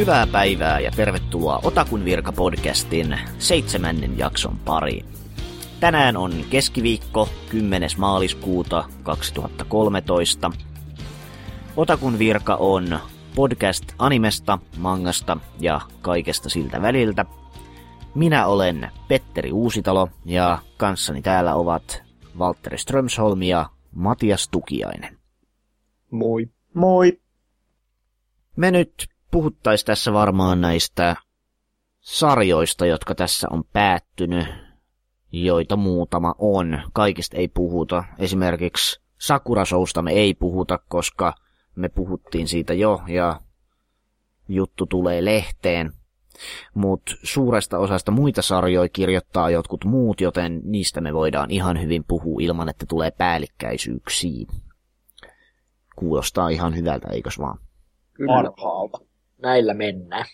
[0.00, 5.06] Hyvää päivää ja tervetuloa Otakun virka-podcastin seitsemännen jakson pariin.
[5.80, 7.90] Tänään on keskiviikko 10.
[7.98, 10.50] maaliskuuta 2013.
[11.76, 12.98] Otakun virka on
[13.34, 17.24] podcast animesta, mangasta ja kaikesta siltä väliltä.
[18.14, 22.02] Minä olen Petteri Uusitalo ja kanssani täällä ovat
[22.38, 25.18] Valtteri Strömsholm ja Matias Tukiainen.
[26.10, 26.48] Moi.
[26.74, 27.20] Moi.
[28.56, 31.16] Me nyt puhuttaisiin tässä varmaan näistä
[32.00, 34.46] sarjoista, jotka tässä on päättynyt,
[35.32, 36.82] joita muutama on.
[36.92, 38.04] Kaikista ei puhuta.
[38.18, 39.64] Esimerkiksi Sakura
[40.02, 41.34] me ei puhuta, koska
[41.76, 43.40] me puhuttiin siitä jo ja
[44.48, 45.92] juttu tulee lehteen.
[46.74, 52.38] Mutta suuresta osasta muita sarjoja kirjoittaa jotkut muut, joten niistä me voidaan ihan hyvin puhua
[52.40, 54.46] ilman, että tulee päällikkäisyyksiä.
[55.96, 57.58] Kuulostaa ihan hyvältä, eikös vaan?
[58.26, 59.09] Parhaalta.
[59.42, 60.24] Näillä mennään.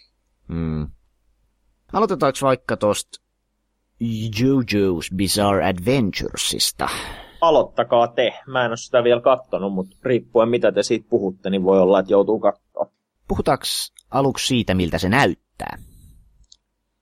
[0.49, 0.89] Mm.
[1.93, 3.23] Aloitetaanko vaikka tosta
[4.41, 6.89] JoJo's Bizarre Adventuresista?
[7.41, 8.33] Aloittakaa te.
[8.47, 12.01] Mä en ole sitä vielä kattonut, mutta riippuen mitä te siitä puhutte, niin voi olla,
[12.01, 12.91] että joutuu katsoa.
[13.29, 13.65] Puhutaanko
[14.11, 15.79] aluksi siitä, miltä se näyttää?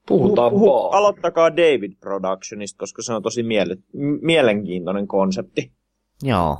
[0.08, 0.78] Puhutaan puhu, puhu.
[0.78, 3.82] Aloittakaa David Productionista, koska se on tosi miele-
[4.22, 5.72] mielenkiintoinen konsepti.
[6.22, 6.58] Joo.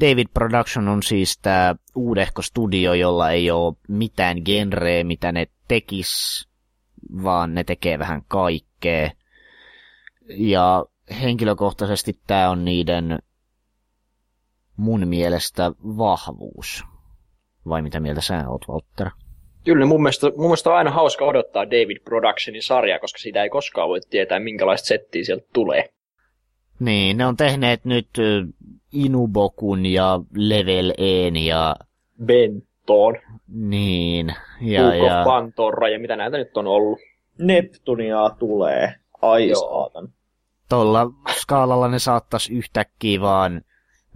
[0.00, 6.44] David Production on siis tämä uudehko studio, jolla ei ole mitään genreä, mitä ne tekis,
[7.22, 9.10] vaan ne tekee vähän kaikkea.
[10.28, 10.84] Ja
[11.20, 13.18] henkilökohtaisesti tämä on niiden
[14.76, 16.84] mun mielestä vahvuus.
[17.68, 19.10] Vai mitä mieltä sä oot, Walter?
[19.64, 23.50] Kyllä, mun mielestä, mun mielestä on aina hauska odottaa David Productionin sarjaa, koska siitä ei
[23.50, 25.88] koskaan voi tietää, minkälaista settiä sieltä tulee.
[26.80, 28.08] Niin, ne on tehneet nyt
[28.92, 31.76] Inubokun ja Level En ja...
[32.24, 33.14] Benton.
[33.48, 34.94] Niin, ja...
[34.94, 35.24] ja...
[35.24, 36.98] Pantorra ja mitä näitä nyt on ollut.
[37.38, 38.94] Neptunia tulee.
[39.22, 40.08] Ai saatan.
[40.68, 41.06] Tuolla
[41.40, 43.62] skaalalla ne saattaisi yhtäkkiä vaan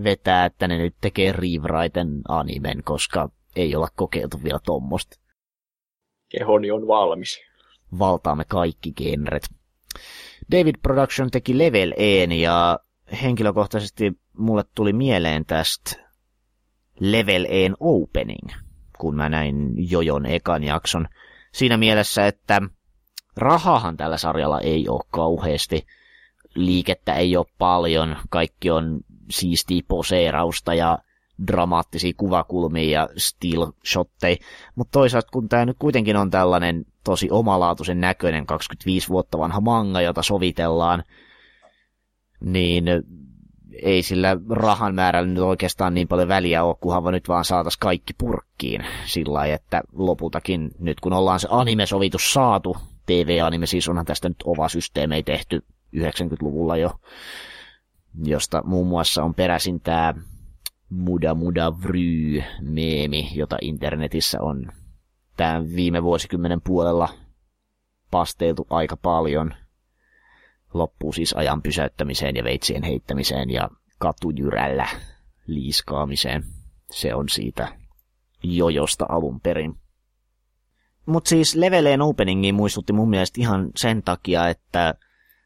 [0.04, 5.16] vetää, että ne nyt tekee Rewriten animen, koska ei olla kokeiltu vielä tommosta.
[6.28, 7.40] Kehoni on valmis.
[7.98, 9.42] Valtaamme kaikki genret.
[10.52, 12.78] David Production teki Level En ja
[13.22, 15.96] henkilökohtaisesti mulle tuli mieleen tästä
[17.00, 18.48] Level En Opening,
[18.98, 21.08] kun mä näin Jojon ekan jakson.
[21.52, 22.62] Siinä mielessä, että
[23.36, 25.86] rahahan tällä sarjalla ei ole kauheasti,
[26.54, 29.00] liikettä ei ole paljon, kaikki on
[29.30, 30.98] siistiä poseerausta ja
[31.46, 34.36] dramaattisia kuvakulmia ja still shotteja,
[34.74, 40.00] mutta toisaalta kun tämä nyt kuitenkin on tällainen tosi omalaatuisen näköinen 25 vuotta vanha manga,
[40.00, 41.04] jota sovitellaan,
[42.40, 42.84] niin
[43.82, 48.12] ei sillä rahan määrällä nyt oikeastaan niin paljon väliä ole, kunhan nyt vaan saatas kaikki
[48.18, 54.28] purkkiin sillä lailla, että lopultakin nyt kun ollaan se anime-sovitus saatu, TV-anime, siis onhan tästä
[54.28, 55.64] nyt OVA-systeemei tehty
[55.96, 56.90] 90-luvulla jo,
[58.24, 60.14] josta muun muassa on peräisin tämä
[60.88, 64.72] Muda Muda Vry meemi, jota internetissä on
[65.36, 67.08] tämän viime vuosikymmenen puolella
[68.10, 69.54] pasteiltu aika paljon.
[70.74, 73.68] Loppuu siis ajan pysäyttämiseen ja veitsien heittämiseen ja
[73.98, 74.88] katujyrällä
[75.46, 76.44] liiskaamiseen.
[76.90, 77.68] Se on siitä
[78.42, 79.74] jojosta alun perin.
[81.06, 84.94] Mutta siis Leveleen openingiin muistutti mun mielestä ihan sen takia, että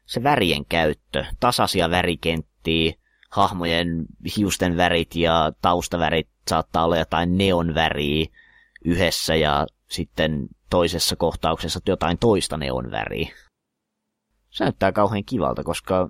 [0.05, 2.93] se värien käyttö, tasaisia värikenttiä,
[3.31, 4.05] hahmojen
[4.37, 8.25] hiusten värit ja taustavärit saattaa olla jotain neonväriä
[8.85, 13.46] yhdessä ja sitten toisessa kohtauksessa jotain toista neonväriä.
[14.57, 16.09] Se näyttää kauhean kivalta, koska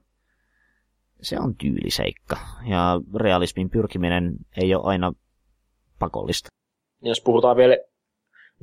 [1.22, 2.38] se on tyyliseikka
[2.70, 5.14] ja realismin pyrkiminen ei ole aina
[6.00, 6.50] pakollista.
[7.02, 7.78] Jos puhutaan vielä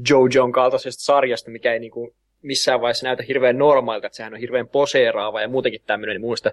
[0.08, 4.68] Jojon kaltaisesta sarjasta, mikä ei niinku missään vaiheessa näytä hirveän normaalilta, että sehän on hirveän
[4.68, 6.50] poseeraava ja muutenkin tämmöinen, niin muista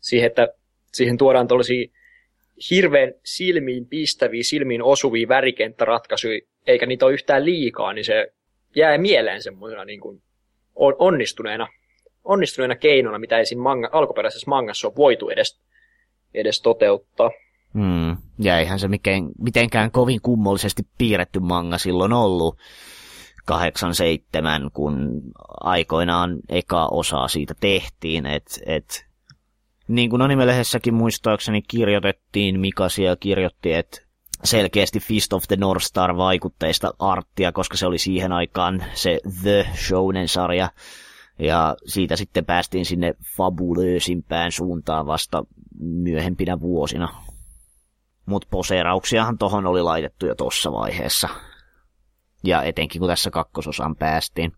[0.00, 0.48] siihen, että
[0.92, 1.86] siihen tuodaan tuollaisia
[2.70, 8.32] hirveän silmiin pistäviä, silmiin osuvia värikenttäratkaisuja, eikä niitä ole yhtään liikaa, niin se
[8.76, 10.22] jää mieleen semmoisena niin kuin
[10.98, 11.68] onnistuneena,
[12.24, 15.60] onnistuneena keinona, mitä siinä manga, alkuperäisessä mangassa ole voitu edes,
[16.34, 17.30] edes toteuttaa.
[17.74, 18.16] Hmm.
[18.38, 22.58] Ja eihän se mikään, mitenkään kovin kummollisesti piirretty manga silloin ollut.
[23.44, 25.22] 87, kun
[25.60, 29.06] aikoinaan eka osaa siitä tehtiin, että et,
[29.88, 34.00] niin kuin animelehdessäkin muistaakseni kirjoitettiin, Mikasia kirjoitti, että
[34.44, 39.66] selkeästi Fist of the North Star vaikutteista arttia, koska se oli siihen aikaan se The
[39.74, 40.68] Shounen-sarja.
[41.38, 45.44] Ja siitä sitten päästiin sinne fabulöösimpään suuntaan vasta
[45.80, 47.08] myöhempinä vuosina.
[48.26, 51.28] Mutta poseerauksiahan tohon oli laitettu jo tuossa vaiheessa.
[52.44, 54.52] ja etenkin kun tässä kakkososaan päästiin.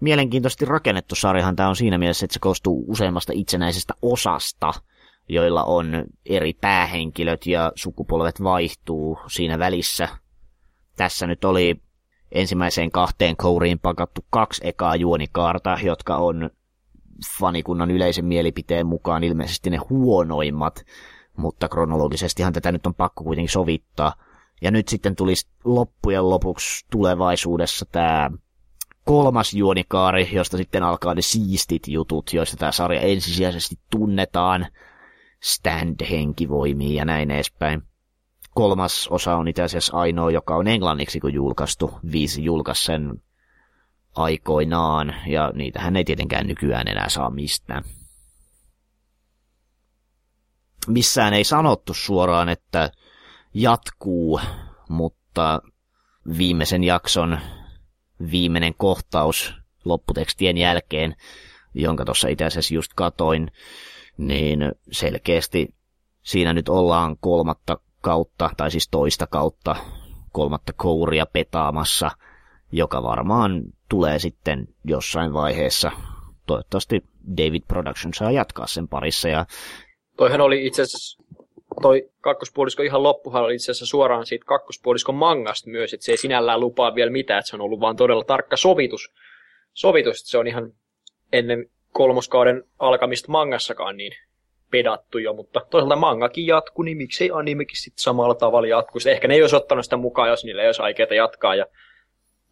[0.00, 4.72] Mielenkiintoisesti rakennettu sarjahan tämä on siinä mielessä, että se koostuu useammasta itsenäisestä osasta,
[5.28, 10.08] joilla on eri päähenkilöt ja sukupolvet vaihtuu siinä välissä.
[10.96, 11.82] Tässä nyt oli
[12.32, 16.50] ensimmäiseen kahteen kouriin pakattu kaksi ekaa juonikaarta, jotka on
[17.38, 20.84] fanikunnan yleisen mielipiteen mukaan ilmeisesti ne huonoimmat,
[21.36, 24.14] mutta kronologisestihan tätä nyt on pakko kuitenkin sovittaa.
[24.62, 28.30] Ja nyt sitten tulisi loppujen lopuksi tulevaisuudessa tämä
[29.04, 34.66] kolmas juonikaari, josta sitten alkaa ne siistit jutut, joista tämä sarja ensisijaisesti tunnetaan,
[35.40, 37.82] stand-henkivoimiin ja näin edespäin.
[38.56, 41.90] Kolmas osa on itse asiassa ainoa, joka on englanniksi kun julkaistu.
[42.12, 43.22] Viisi julkaisi sen
[44.14, 47.84] aikoinaan, ja niitähän ei tietenkään nykyään enää saa mistään.
[50.86, 52.90] Missään ei sanottu suoraan, että
[53.54, 54.40] jatkuu,
[54.88, 55.60] mutta
[56.38, 57.38] viimeisen jakson
[58.30, 59.54] viimeinen kohtaus
[59.84, 61.16] lopputekstien jälkeen,
[61.74, 63.50] jonka tuossa itse asiassa just katoin,
[64.18, 64.58] niin
[64.92, 65.74] selkeästi
[66.22, 69.76] siinä nyt ollaan kolmatta kautta, tai siis toista kautta,
[70.32, 72.10] kolmatta kouria petaamassa,
[72.72, 75.90] joka varmaan tulee sitten jossain vaiheessa.
[76.46, 77.04] Toivottavasti
[77.36, 79.28] David Production saa jatkaa sen parissa.
[79.28, 79.46] Ja...
[80.16, 81.22] Toihan oli itse asiassa,
[81.82, 86.18] toi kakkospuolisko ihan loppuhan oli itse asiassa suoraan siitä kakkospuoliskon mangasta myös, että se ei
[86.18, 89.12] sinällään lupaa vielä mitään, että se on ollut vaan todella tarkka sovitus.
[89.72, 90.72] Sovitus, että se on ihan
[91.32, 94.12] ennen kolmoskauden alkamista mangassakaan niin
[94.70, 99.10] pedattu jo, mutta toisaalta mangakin jatkuu, niin miksei animekin sitten samalla tavalla jatkuisi.
[99.10, 101.66] Ehkä ne ei olisi ottanut sitä mukaan, jos niillä ei olisi aikeita jatkaa, ja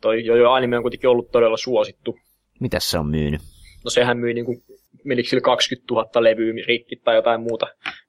[0.00, 2.19] toi jo, jo anime on kuitenkin ollut todella suosittu.
[2.61, 3.40] Mitäs se on myynyt?
[3.84, 4.62] No sehän myi niin kuin,
[5.05, 7.66] menikö 20 000 levyä rikki tai jotain muuta.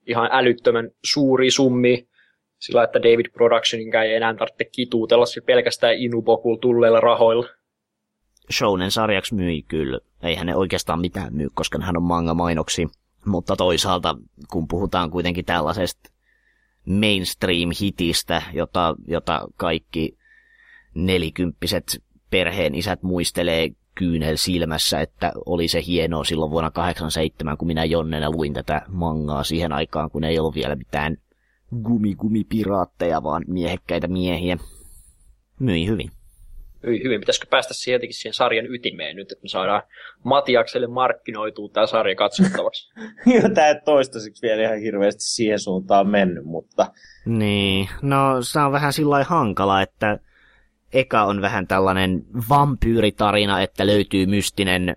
[0.08, 2.08] Ihan älyttömän suuri summi.
[2.60, 7.48] Sillä että David Productionin ei enää tarvitse kituutella pelkästään Inubokulla tulleilla rahoilla.
[8.54, 10.00] Shounen sarjaksi myi kyllä.
[10.24, 12.88] Eihän ne oikeastaan mitään myy, koska hän on manga-mainoksi.
[13.26, 14.16] Mutta toisaalta,
[14.52, 16.12] kun puhutaan kuitenkin tällaisesta
[16.86, 20.18] mainstream-hitistä, jota, jota kaikki
[20.96, 27.86] nelikymppiset perheen isät muistelee kyynel silmässä, että oli se hienoa silloin vuonna 87, kun minä
[27.86, 31.18] Jonnena luin tätä mangaa siihen aikaan, kun ei ollut vielä mitään
[31.84, 34.58] gumigumipiraatteja, vaan miehekkäitä miehiä.
[35.60, 36.12] Myi hyvin.
[36.86, 37.20] Hyvin.
[37.20, 39.82] Pitäisikö päästä jotenkin siihen sarjan ytimeen nyt, että me saadaan
[40.24, 42.94] Matiakselle markkinoituu tämä sarja katsottavaksi?
[43.34, 46.92] Joo, tämä ei toistaiseksi vielä ihan hirveästi siihen suuntaan mennyt, mutta...
[47.26, 50.20] Niin, no se on vähän sillä hankala, että
[50.94, 54.96] eka on vähän tällainen vampyyritarina, että löytyy mystinen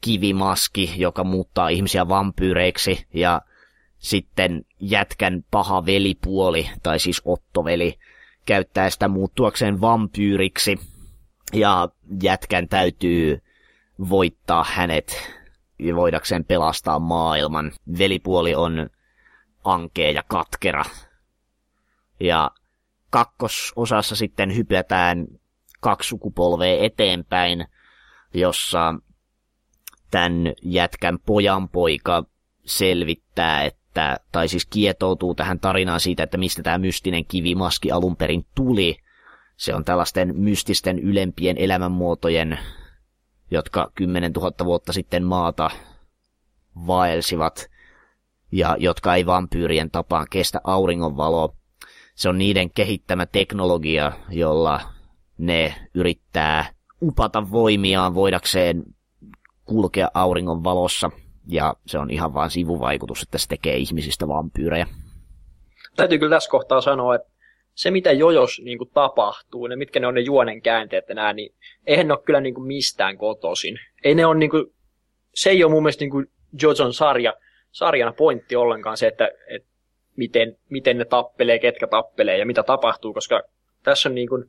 [0.00, 3.42] kivimaski, joka muuttaa ihmisiä vampyyreiksi, ja
[3.98, 7.94] sitten jätkän paha velipuoli, tai siis Ottoveli,
[8.46, 10.78] käyttää sitä muuttuakseen vampyyriksi,
[11.52, 11.88] ja
[12.22, 13.42] jätkän täytyy
[14.08, 15.32] voittaa hänet
[15.78, 17.72] ja voidakseen pelastaa maailman.
[17.98, 18.90] Velipuoli on
[19.64, 20.84] ankea ja katkera.
[22.20, 22.50] Ja
[23.10, 25.26] kakkososassa sitten hypätään
[25.80, 27.66] kaksi sukupolvea eteenpäin,
[28.34, 28.94] jossa
[30.10, 32.24] tämän jätkän pojan poika
[32.64, 38.46] selvittää, että, tai siis kietoutuu tähän tarinaan siitä, että mistä tämä mystinen kivimaski alun perin
[38.54, 38.96] tuli.
[39.58, 42.58] Se on tällaisten mystisten ylempien elämänmuotojen,
[43.50, 45.70] jotka 10 000 vuotta sitten maata
[46.86, 47.70] vaelsivat,
[48.52, 51.58] ja jotka ei vampyyrien tapaan kestä auringonvaloa
[52.18, 54.80] se on niiden kehittämä teknologia, jolla
[55.38, 56.72] ne yrittää
[57.02, 58.84] upata voimiaan voidakseen
[59.64, 61.10] kulkea auringon valossa.
[61.46, 64.86] Ja se on ihan vain sivuvaikutus, että se tekee ihmisistä vampyyrejä.
[65.96, 67.28] Täytyy kyllä tässä kohtaa sanoa, että
[67.78, 71.54] se mitä jojos niin kuin tapahtuu, ne mitkä ne on ne juonen käänteet enää, niin
[71.86, 73.78] eihän ne ole kyllä niin kuin mistään kotoisin.
[74.04, 74.64] Ei ne on niin kuin,
[75.34, 76.26] se ei ole mun mielestä niin kuin
[76.62, 77.34] Jojon sarja,
[77.70, 79.68] sarjana pointti ollenkaan se, että, että
[80.16, 83.42] miten, miten ne tappelee, ketkä tappelee ja mitä tapahtuu, koska
[83.82, 84.44] tässä on niin kuin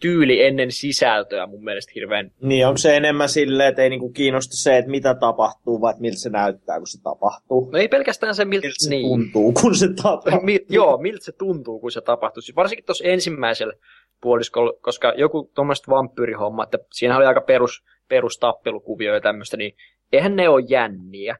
[0.00, 2.30] tyyli ennen sisältöä mun mielestä hirveän...
[2.40, 6.00] Niin, onko se enemmän silleen, että ei niinku kiinnosta se, että mitä tapahtuu, vai että
[6.00, 7.70] miltä se näyttää, kun se tapahtuu?
[7.72, 9.08] No ei pelkästään se, miltä, miltä se niin.
[9.08, 10.42] tuntuu, kun se tapahtuu.
[10.46, 12.40] Mi- joo, miltä se tuntuu, kun se tapahtuu.
[12.40, 13.72] Siis varsinkin tuossa ensimmäisellä
[14.20, 19.76] puoliskolla, koska joku tuommoista vampyyrihomma, että siinä oli aika perus, perustappelukuvio ja tämmöistä, niin
[20.12, 21.36] eihän ne ole jänniä.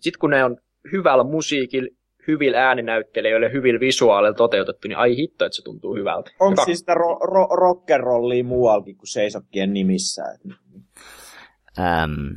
[0.00, 0.56] Sitten kun ne on
[0.92, 1.88] hyvällä musiikilla,
[2.28, 6.30] hyvillä ääninäyttelijöillä ja hyvillä visuaaleilla toteutettu, niin ai hitto, että se tuntuu hyvältä.
[6.40, 6.64] Onko Joka...
[6.64, 10.22] siis sitä ro- ro- rockerollia muuallakin kuin seisokkien nimissä?
[11.78, 12.36] Ähm.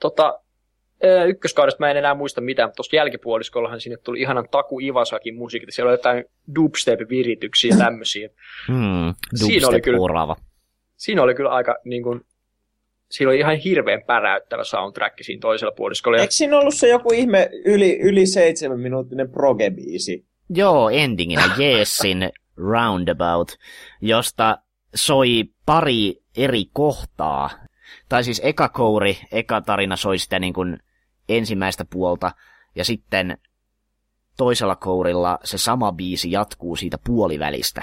[0.00, 0.40] Tota,
[1.28, 5.72] ykköskaudesta mä en enää muista mitään, mutta tuossa jälkipuoliskollahan sinne tuli ihanan Taku Iwasakin musiikki.
[5.72, 6.24] Siellä oli jotain
[6.54, 8.28] dubstep-virityksiä ja tämmöisiä.
[8.68, 10.36] Hmm, siinä oli kyllä.
[10.96, 12.20] Siinä oli kyllä aika niin kuin,
[13.10, 16.18] siinä oli ihan hirveän päräyttävä soundtrack siinä toisella puoliskolla.
[16.18, 20.26] Eikö siinä ollut se joku ihme yli, yli seitsemän minuuttinen proge-biisi?
[20.50, 23.56] Joo, endinginä Jeesin Roundabout,
[24.00, 24.58] josta
[24.94, 27.50] soi pari eri kohtaa.
[28.08, 30.78] Tai siis eka kouri, eka tarina soi sitä niin kuin
[31.28, 32.30] ensimmäistä puolta,
[32.76, 33.38] ja sitten
[34.36, 37.82] toisella kourilla se sama biisi jatkuu siitä puolivälistä.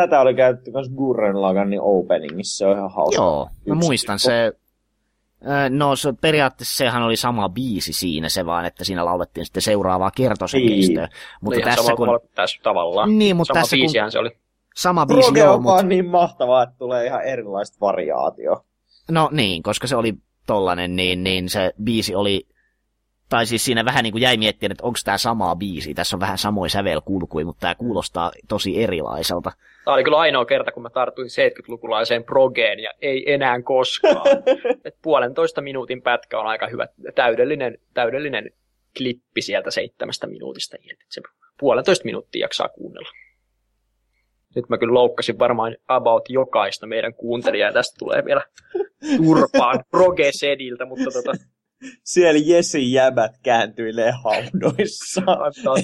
[0.00, 3.22] Tätä oli käytetty myös Gurren Laganin openingissa, se on ihan hauska.
[3.22, 4.52] Joo, mä muistan se,
[5.70, 10.10] No se, periaatteessa sehän oli sama biisi siinä, se vaan, että siinä laulettiin sitten seuraavaa
[10.10, 11.06] kertosäkeistöä.
[11.06, 11.16] Niin.
[11.40, 12.20] Mutta tässä kun...
[12.34, 13.18] tässä tavallaan.
[13.18, 14.12] Niin, mutta sama tässä kun...
[14.12, 14.30] se oli.
[14.76, 15.82] Sama biisi, Proge joo, on mutta...
[15.82, 18.64] niin mahtavaa, että tulee ihan erilaista variaatio.
[19.10, 20.14] No niin, koska se oli
[20.46, 22.46] tollanen, niin, niin se biisi oli
[23.28, 25.94] tai siis siinä vähän niin kuin jäi miettimään, että onko tämä samaa biisi.
[25.94, 29.52] Tässä on vähän samoin sävelkulkuja, mutta tämä kuulostaa tosi erilaiselta.
[29.84, 34.26] Tämä oli kyllä ainoa kerta, kun mä tartuin 70-lukulaiseen progeen ja ei enää koskaan.
[34.84, 38.50] Et puolentoista minuutin pätkä on aika hyvä, täydellinen, täydellinen
[38.96, 41.04] klippi sieltä seitsemästä minuutista irti.
[41.08, 41.20] Se
[41.60, 43.08] puolentoista minuuttia jaksaa kuunnella.
[44.56, 48.42] Nyt mä kyllä loukkasin varmaan about jokaista meidän kuuntelijaa ja tästä tulee vielä
[49.16, 51.32] turpaan proge-sediltä, mutta tota,
[52.04, 55.22] siellä Jesin jäbät kääntyilee haudoissa.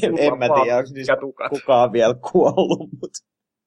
[0.03, 1.17] en, en mä tiedä, onko niistä
[1.51, 2.91] kukaan vielä kuollut.
[3.01, 3.19] Mutta...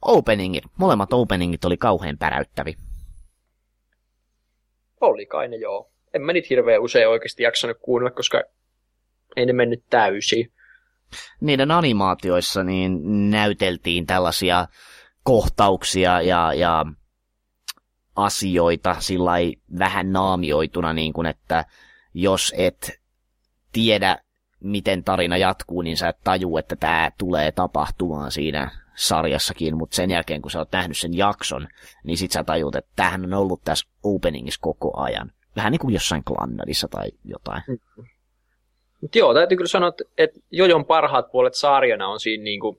[0.01, 0.63] Openingit.
[0.77, 2.73] Molemmat openingit oli kauhean päräyttävi.
[5.01, 5.91] Oli kai ne joo.
[6.13, 8.43] En mä niitä hirveän usein oikeasti jaksanut kuunnella, koska
[9.35, 10.51] ei ne mennyt täysin.
[11.41, 14.67] Niiden animaatioissa niin näyteltiin tällaisia
[15.23, 16.85] kohtauksia ja, ja
[18.15, 19.31] asioita sillä
[19.79, 21.65] vähän naamioituna, niin kuin että
[22.21, 22.99] jos et
[23.71, 24.17] tiedä,
[24.59, 30.11] miten tarina jatkuu, niin sä et taju, että tämä tulee tapahtumaan siinä sarjassakin, mutta sen
[30.11, 31.67] jälkeen, kun sä oot nähnyt sen jakson,
[32.03, 35.31] niin sit sä tajut, että tämähän on ollut tässä openingissa koko ajan.
[35.55, 37.63] Vähän niin kuin jossain Klannadissa tai jotain.
[37.67, 37.77] Mm.
[39.01, 42.77] Mut joo, täytyy kyllä sanoa, että Jojon parhaat puolet sarjana on siinä niin kuin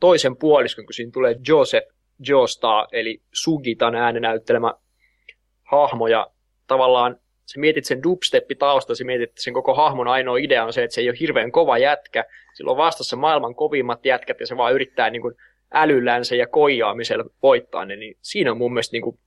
[0.00, 1.86] toisen puoliskon, kun siinä tulee Joseph
[2.28, 4.74] Joestar, eli Sugitan äänenäyttelemä
[5.62, 6.26] hahmo, ja
[6.66, 7.21] tavallaan
[7.52, 10.84] sä mietit sen dubsteppi tausta, sä mietit, että sen koko hahmon ainoa idea on se,
[10.84, 14.56] että se ei ole hirveän kova jätkä, sillä on vastassa maailman kovimmat jätkät ja se
[14.56, 15.34] vaan yrittää niin kuin
[15.74, 19.18] älyllänsä ja koijaamisella voittaa ne, niin siinä on mun mielestä niin kuin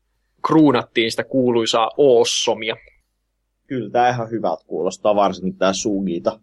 [0.48, 2.76] kruunattiin sitä kuuluisaa Oossomia.
[3.68, 6.40] Kyllä tämä ihan hyvältä kuulostaa, varsinkin tämä Sugita.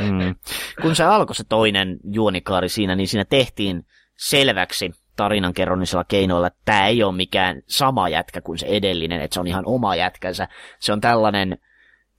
[0.00, 0.34] Mm.
[0.82, 3.82] Kun se alkoi se toinen juonikaari siinä, niin siinä tehtiin
[4.18, 9.40] selväksi, tarinankerronnisella keinoilla, että tämä ei ole mikään sama jätkä kuin se edellinen, että se
[9.40, 10.48] on ihan oma jätkänsä.
[10.78, 11.58] Se on tällainen,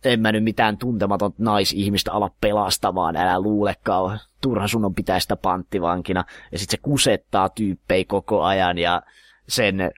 [0.06, 5.36] en mä nyt mitään tuntematon naisihmistä ala pelastamaan, älä luulekaan, turha sun on pitää sitä
[5.36, 6.25] panttivankina.
[6.52, 9.02] Ja sitten se kusettaa tyyppejä koko ajan ja
[9.48, 9.92] sen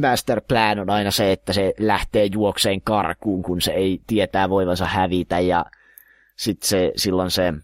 [0.00, 4.84] master plan on aina se, että se lähtee juokseen karkuun, kun se ei tietää voivansa
[4.84, 5.64] hävitä ja
[6.36, 7.54] sitten se, silloin se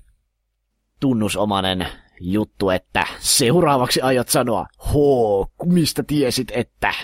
[1.01, 1.87] tunnusomainen
[2.21, 6.95] juttu, että seuraavaksi aiot sanoa, hoo, mistä tiesit, että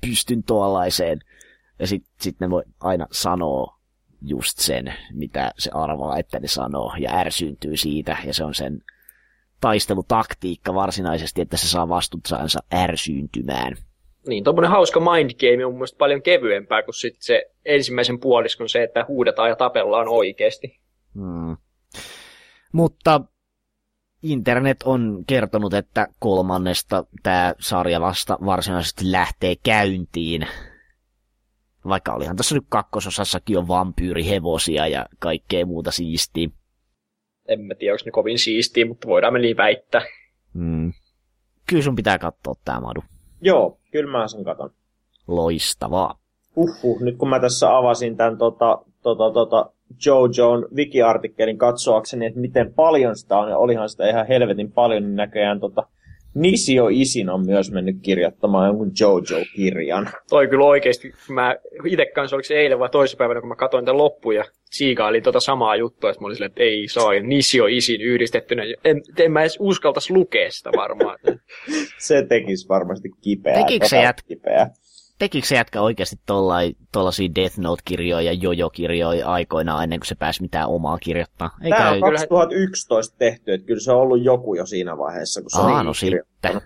[0.00, 1.18] pystyn tuollaiseen.
[1.78, 3.78] Ja sitten sit ne voi aina sanoa
[4.22, 8.82] just sen, mitä se arvaa, että ne sanoo, ja ärsyyntyy siitä, ja se on sen
[9.60, 13.76] taistelutaktiikka varsinaisesti, että se saa vastustajansa ärsyyntymään.
[14.28, 18.68] Niin, tuommoinen hauska mind game on mun mielestä paljon kevyempää kuin sit se ensimmäisen puoliskon
[18.68, 20.80] se, että huudetaan ja tapellaan oikeasti.
[21.14, 21.56] Hmm.
[22.72, 23.20] Mutta
[24.22, 30.46] internet on kertonut, että kolmannesta tämä sarja vasta varsinaisesti lähtee käyntiin.
[31.88, 36.48] Vaikka olihan tässä nyt kakkososassakin on vampyyrihevosia ja kaikkea muuta siistiä.
[37.48, 40.02] En mä tiedä, onko ne kovin siistiä, mutta voidaan me niin väittää.
[40.54, 40.92] Mm.
[41.68, 43.02] Kyllä sun pitää katsoa tämä Madu.
[43.40, 44.70] Joo, kyllä mä sen katon.
[45.26, 46.18] Loistavaa.
[46.56, 49.72] Uhuh, nyt kun mä tässä avasin tämän tota, tota, tota,
[50.06, 55.16] Jojo'n wiki-artikkelin katsoakseni, että miten paljon sitä on, ja olihan sitä ihan helvetin paljon, niin
[55.16, 55.86] näköjään tota,
[56.36, 60.08] Nisio Isin on myös mennyt kirjoittamaan jonkun Jojo-kirjan.
[60.28, 63.98] Toi kyllä oikeasti, mä itse kanssa oliko se eilen vai toisessa kun mä katsoin tämän
[63.98, 67.66] loppuun ja siikailin tota samaa juttua, että mä olin silleen, että ei saa, ja Nisio
[67.66, 68.62] Isin yhdistettynä.
[68.84, 71.18] En, en mä edes uskaltaisi lukea sitä varmaan.
[71.98, 73.56] se tekisi varmasti kipeää.
[73.56, 74.22] Tekikö se jät...
[74.28, 74.70] kipeää?
[75.18, 76.16] Tekikö se jätkä oikeasti
[76.92, 81.50] tuollaisia Death Note-kirjoja ja Jojo-kirjoja aikoinaan ennen kuin se pääsi mitään omaa kirjoittaa?
[81.62, 85.50] Eikä Tämä on 2011 tehty, että kyllä se on ollut joku jo siinä vaiheessa, kun
[85.50, 86.60] se Aa, no sitten.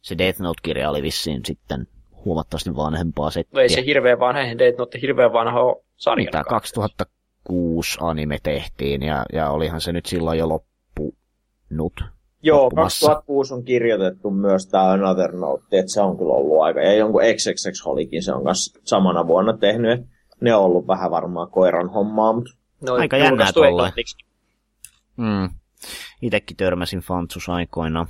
[0.00, 1.86] Se Death Note-kirja oli vissiin sitten
[2.24, 3.56] huomattavasti vanhempaa settiä.
[3.56, 5.60] No ei se hirveän vanha, Death Note hirveän vanha
[5.96, 6.30] sarja.
[6.48, 12.13] 2003 2006 anime tehtiin, ja, ja olihan se nyt silloin jo loppunut.
[12.44, 13.06] Joo, loppumassa.
[13.06, 16.80] 2006 on kirjoitettu myös tämä Another Note, että se on kyllä ollut aika.
[16.80, 19.92] Ja jonkun XXX Holikin se on myös samana vuonna tehnyt.
[19.92, 20.06] että
[20.40, 24.16] Ne on ollut vähän varmaan koiran hommaa, mutta No, Aika jännää englanniksi.
[25.16, 25.48] Mm.
[26.22, 28.06] Itekin törmäsin Fantsus aikoina.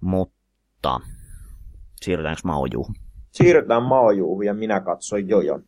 [0.00, 1.00] Mutta
[2.02, 2.94] siirrytäänkö Maojuuhun?
[3.30, 5.62] siirrytään Maojuuhun ja minä katsoin Jojon.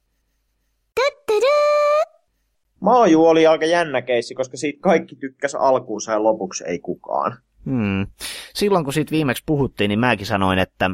[2.83, 7.39] Maoju oli aika jännä keissi, koska siitä kaikki tykkäs alkuunsa ja lopuksi ei kukaan.
[7.65, 8.07] Hmm.
[8.55, 10.91] Silloin kun siitä viimeksi puhuttiin, niin mäkin sanoin, että,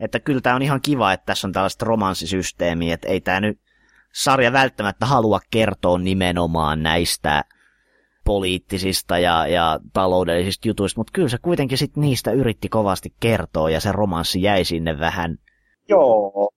[0.00, 3.58] että kyllä tämä on ihan kiva, että tässä on tällaista romanssisysteemiä, että ei tämä nyt
[4.14, 7.44] sarja välttämättä halua kertoa nimenomaan näistä
[8.24, 13.80] poliittisista ja, ja taloudellisista jutuista, mutta kyllä se kuitenkin sit niistä yritti kovasti kertoa ja
[13.80, 15.38] se romanssi jäi sinne vähän.
[15.88, 16.50] Joo,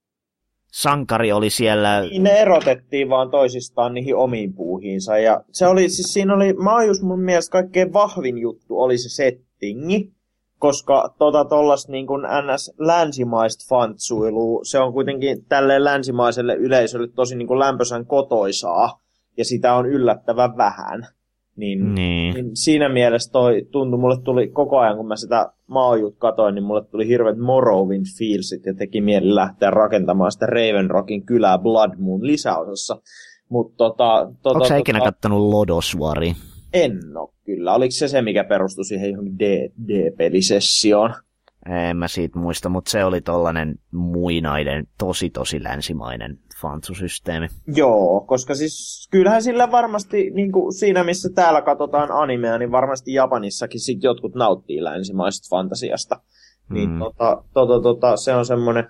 [0.74, 5.18] Sankari oli siellä, niin ne erotettiin vaan toisistaan niihin omiin puuhiinsa.
[5.18, 10.14] Ja se oli, siis siinä oli, Maajus mun mielestä kaikkein vahvin juttu oli se settingi,
[10.60, 12.74] koska tota tollas niin kuin ns.
[12.80, 19.00] länsimaista fantsuilua, se on kuitenkin tälle länsimaiselle yleisölle tosi niin kuin lämpösän kotoisaa,
[19.38, 21.08] ja sitä on yllättävän vähän.
[21.56, 22.34] Niin, Niin.
[22.34, 26.64] niin siinä mielessä toi tuntui, mulle tuli koko ajan, kun mä sitä maajut katoin, niin
[26.64, 31.92] mulle tuli hirveät Morrowind feelsit ja teki mieli lähteä rakentamaan sitä Raven Rockin kylää Blood
[31.98, 33.02] Moon lisäosassa.
[33.78, 36.34] Tota, tota, onko sä tota, ikinä kattonut Lodoswari?
[36.74, 37.74] en oo kyllä.
[37.74, 39.40] Oliko se se, mikä perustui siihen johonkin
[39.88, 41.14] D-pelisessioon?
[41.90, 47.48] En mä siitä muista, mutta se oli tollanen muinainen, tosi tosi länsimainen fantsusysteemi.
[47.76, 53.14] Joo, koska siis kyllähän sillä varmasti, niin kuin siinä missä täällä katsotaan animea, niin varmasti
[53.14, 56.22] Japanissakin sit jotkut nauttii länsimaisesta fantasiasta.
[56.70, 57.00] Niin Mm.
[57.00, 58.88] tota, tota, tota, se on semmoinen.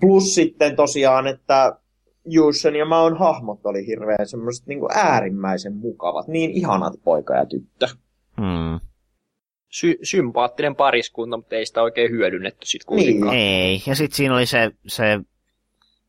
[0.00, 1.78] Plus sitten tosiaan, että
[2.26, 6.28] Jushen ja Maon hahmot oli hirveän semmoiset niin äärimmäisen mukavat.
[6.28, 7.88] Niin ihanat poika ja tyttö.
[8.40, 8.80] Hmm.
[9.68, 13.36] Sy- sympaattinen pariskunta, mutta ei sitä oikein hyödynnetty sit kuitenkaan.
[13.36, 15.18] Ei, ja sitten siinä oli se, se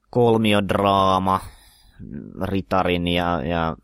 [0.10, 1.40] kolmiodraama
[2.44, 3.76] Ritarin ja, ja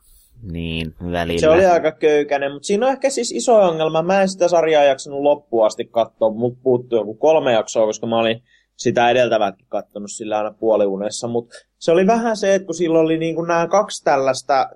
[0.51, 1.39] niin välillä.
[1.39, 4.01] Se oli aika köykäinen, mutta siinä on ehkä siis iso ongelma.
[4.01, 6.29] Mä en sitä sarjaa jaksanut loppuun asti katsoa.
[6.29, 8.43] Mut puuttui joku kolme jaksoa, koska mä olin
[8.75, 11.27] sitä edeltävätkin kattonut sillä aina puoliunessa.
[11.27, 14.69] Mutta se oli vähän se, että kun silloin oli niin nämä kaksi tällaista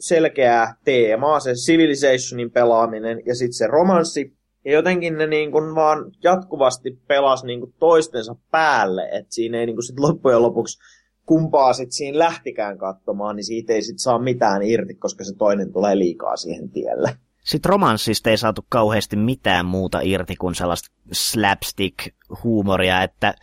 [0.00, 4.36] selkeää teemaa, se Civilizationin pelaaminen ja sitten se romanssi.
[4.64, 9.66] Ja jotenkin ne niin kuin vaan jatkuvasti pelas niin kuin toistensa päälle, että siinä ei
[9.66, 10.78] niin kuin sit loppujen lopuksi
[11.26, 15.72] kumpaa sit siinä lähtikään katsomaan, niin siitä ei sit saa mitään irti, koska se toinen
[15.72, 17.16] tulee liikaa siihen tielle.
[17.44, 23.34] Sitten romanssista ei saatu kauheasti mitään muuta irti kuin sellaista slapstick-huumoria, että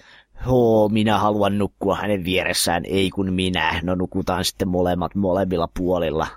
[0.47, 3.79] hoo, minä haluan nukkua hänen vieressään, ei kun minä.
[3.83, 6.27] No nukutaan sitten molemmat molemmilla puolilla.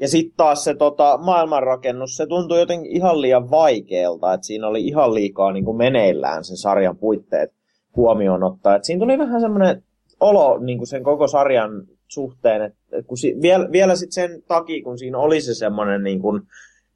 [0.00, 4.86] Ja sitten taas se tota, maailmanrakennus, se tuntui jotenkin ihan liian vaikealta, että siinä oli
[4.86, 7.54] ihan liikaa niin kuin meneillään sen sarjan puitteet
[7.96, 8.76] huomioon ottaa.
[8.76, 9.82] Et siinä tuli vähän semmoinen
[10.20, 11.70] olo niin kuin sen koko sarjan
[12.08, 16.02] suhteen, että et kun si- vielä, vielä sitten sen takia, kun siinä oli se semmoinen
[16.02, 16.42] niin kuin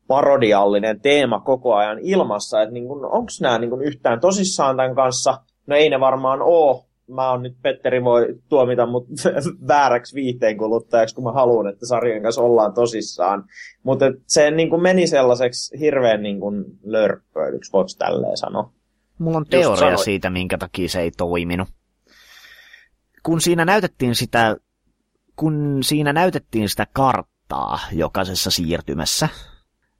[0.06, 5.38] parodiallinen teema koko ajan ilmassa, että niin onko nämä niin kuin yhtään tosissaan tämän kanssa,
[5.66, 9.06] no ei ne varmaan oo, mä oon nyt, Petteri voi tuomita mut
[9.68, 13.44] vääräksi viihteen kuluttajaksi, kun mä haluan, että sarjan kanssa ollaan tosissaan.
[13.82, 18.72] Mutta se niin kuin meni sellaiseksi hirveän niin kuin lörppöilyksi, voiko tälleen sanoa?
[19.18, 21.68] Mulla on teoria siitä, minkä takia se ei toiminut.
[23.22, 24.56] Kun siinä näytettiin sitä,
[25.36, 29.28] kun siinä näytettiin sitä karttaa jokaisessa siirtymässä,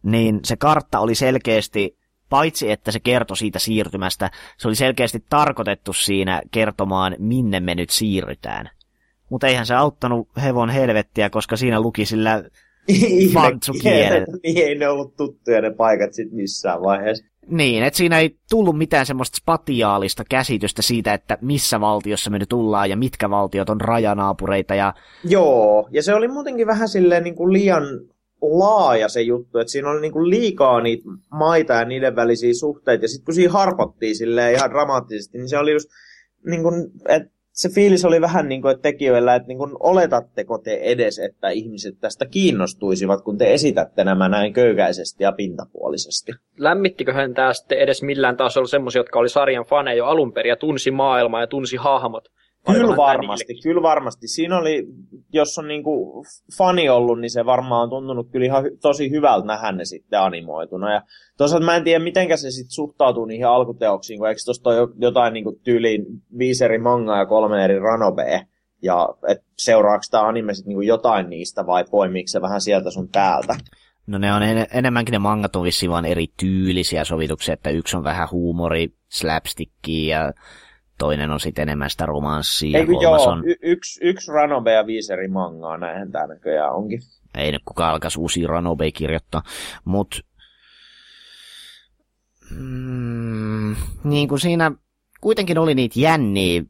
[0.03, 1.97] niin se kartta oli selkeästi,
[2.29, 7.91] paitsi että se kertoi siitä siirtymästä, se oli selkeästi tarkoitettu siinä kertomaan, minne me nyt
[7.91, 8.71] siirrytään.
[9.31, 12.45] Mutta eihän se auttanut hevon helvettiä, koska siinä luki sillä
[13.35, 14.27] Fantsukielellä.
[14.43, 17.25] niin ei ne ollut tuttuja ne paikat sit missään vaiheessa.
[17.47, 22.49] Niin, että siinä ei tullut mitään semmoista spatiaalista käsitystä siitä, että missä valtiossa me nyt
[22.49, 27.35] tullaan ja mitkä valtiot on rajanaapureita ja Joo, ja se oli muutenkin vähän silleen niin
[27.35, 27.85] kuin liian
[28.51, 33.05] laaja se juttu, että siinä oli niin kuin liikaa niitä maita ja niiden välisiä suhteita,
[33.05, 35.89] ja sitten kun siinä harpottiin silleen ihan dramaattisesti, niin se oli just
[36.47, 40.59] niin kuin, että se fiilis oli vähän niin kuin, että tekijöillä, että niin kuin, oletatteko
[40.59, 46.33] te edes, että ihmiset tästä kiinnostuisivat, kun te esitätte nämä näin köykäisesti ja pintapuolisesti.
[46.59, 50.57] Lämmittiköhän tämä sitten edes millään tasolla semmoisia, jotka oli sarjan faneja jo alun perin ja
[50.57, 52.29] tunsi maailmaa ja tunsi hahmot?
[52.73, 53.63] Kyllä varmasti, niillekin?
[53.63, 54.29] kyllä varmasti.
[54.29, 54.87] Siinä oli,
[55.33, 56.25] jos on niinku
[56.59, 60.93] fani ollut, niin se varmaan on tuntunut kyllä ihan tosi hyvältä nähdä ne sitten animoituna.
[60.93, 61.03] Ja
[61.37, 65.33] toisaalta mä en tiedä, miten se sitten suhtautuu niihin alkuteoksiin, kun eikö tuosta ole jotain
[65.33, 66.07] niinku tyyliin
[66.39, 68.41] viisi eri mangaa ja kolme eri ranobea.
[68.83, 73.09] ja et seuraako tämä anime sit niinku jotain niistä vai poimiiko se vähän sieltä sun
[73.09, 73.57] täältä?
[74.07, 77.97] No ne on en, enemmänkin ne mangat on vissiin vaan eri tyylisiä sovituksia, että yksi
[77.97, 80.33] on vähän huumori, slapstickia ja
[80.99, 82.79] toinen on sitten enemmän sitä romanssia.
[82.79, 83.49] Eikö joo, on...
[83.49, 87.01] y- yksi, yksi Ranobe ja viisi eri mangaa, näinhän tämä näköjään onkin.
[87.35, 89.43] Ei nyt kukaan alkaisi uusia Ranobe kirjoittaa,
[89.85, 90.17] mutta
[92.51, 94.73] mm, niin kuin siinä
[95.21, 96.63] kuitenkin oli niitä jänniä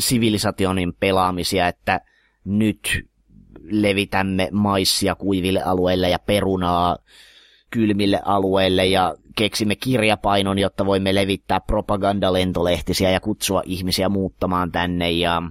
[0.00, 2.00] sivilisationin pelaamisia, että
[2.44, 3.06] nyt
[3.70, 6.96] levitämme maissia kuiville alueille ja perunaa
[7.70, 15.42] kylmille alueille ja keksimme kirjapainon, jotta voimme levittää propagandalentolehtisiä ja kutsua ihmisiä muuttamaan tänne ja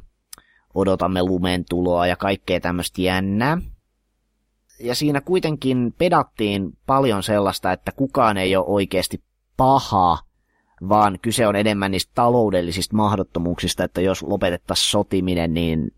[0.74, 3.58] odotamme lumen tuloa ja kaikkea tämmöistä jännää.
[4.80, 9.24] Ja siinä kuitenkin pedattiin paljon sellaista, että kukaan ei ole oikeasti
[9.58, 10.18] paha,
[10.90, 15.92] vaan kyse on enemmän niistä taloudellisista mahdottomuuksista, että jos lopetettaisiin sotiminen, niin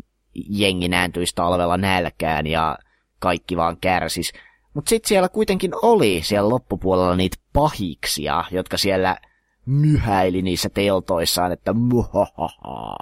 [0.50, 2.78] jengi nääntyisi talvella nälkään ja
[3.20, 4.34] kaikki vaan kärsis.
[4.78, 9.18] Mutta sitten siellä kuitenkin oli siellä loppupuolella niitä pahiksia, jotka siellä
[9.66, 12.98] myhäili niissä teltoissaan, että muhahaha,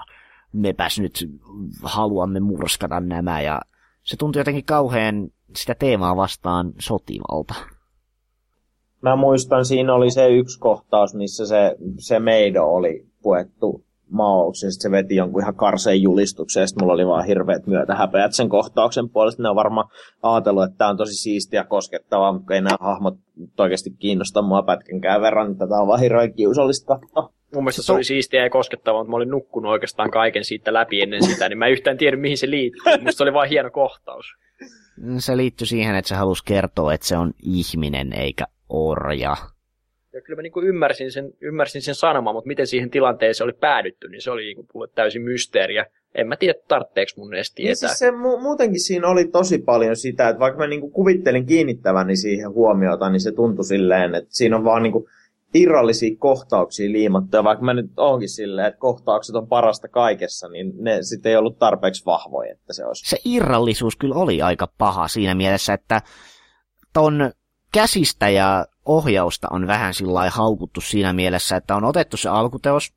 [0.53, 1.29] mepäs nyt
[1.83, 3.41] haluamme murskata nämä.
[3.41, 3.61] Ja
[4.03, 7.53] se tuntui jotenkin kauhean sitä teemaa vastaan sotivalta.
[9.01, 14.91] Mä muistan, siinä oli se yksi kohtaus, missä se, se Meido oli puettu maouksen, sitten
[14.91, 19.43] se veti jonkun ihan karseen julistuksen, ja mulla oli vaan hirveät myötähäpeät sen kohtauksen puolesta.
[19.43, 19.89] Ne on varmaan
[20.23, 23.17] ajatellut, että tämä on tosi siistiä koskettavaa, mutta ei nämä hahmot
[23.57, 27.35] oikeasti kiinnosta mua pätkänkään verran, niin tätä on vaan hirveän kiusallista katsoa.
[27.53, 31.01] Mun mielestä se oli siistiä ja koskettavaa, mutta mä olin nukkunut oikeastaan kaiken siitä läpi
[31.01, 32.97] ennen sitä, niin mä en yhtään tiedä, mihin se liittyy.
[33.03, 34.25] Musta se oli vain hieno kohtaus.
[35.17, 39.35] Se liittyy siihen, että se halusi kertoa, että se on ihminen eikä orja.
[40.15, 43.53] Ja kyllä mä niin kuin ymmärsin, sen, ymmärsin sen sanomaan, mutta miten siihen tilanteeseen oli
[43.53, 45.85] päädytty, niin se oli niin kuin mulle täysin mysteeriä.
[46.15, 47.71] En mä tiedä, tarvitseeko mun edes tietää.
[47.71, 50.91] Niin siis se, mu- muutenkin siinä oli tosi paljon sitä, että vaikka mä niin kuin
[50.91, 55.05] kuvittelin kiinnittäväni siihen huomiota, niin se tuntui silleen, että siinä on vaan niin kuin
[55.53, 60.97] irrallisia kohtauksia liimattuja, vaikka mä nyt onkin silleen, että kohtaukset on parasta kaikessa, niin ne
[61.01, 63.09] sitten ei ollut tarpeeksi vahvoja, että se olisi.
[63.09, 66.01] Se irrallisuus kyllä oli aika paha siinä mielessä, että
[66.93, 67.31] ton
[67.73, 72.93] käsistä ja ohjausta on vähän sillä haukuttu siinä mielessä, että on otettu se alkuteos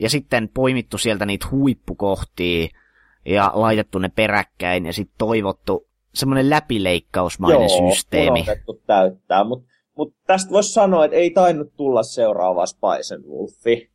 [0.00, 2.68] ja sitten poimittu sieltä niitä huippukohtia
[3.24, 8.44] ja laitettu ne peräkkäin ja sitten toivottu semmoinen läpileikkausmainen Joo, systeemi.
[8.46, 13.90] Joo, täyttää, mutta mut tästä voisi sanoa, että ei tainnut tulla seuraava Spice Wolfi.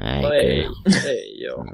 [0.00, 0.66] Ei, no ei,
[1.06, 1.64] ei joo.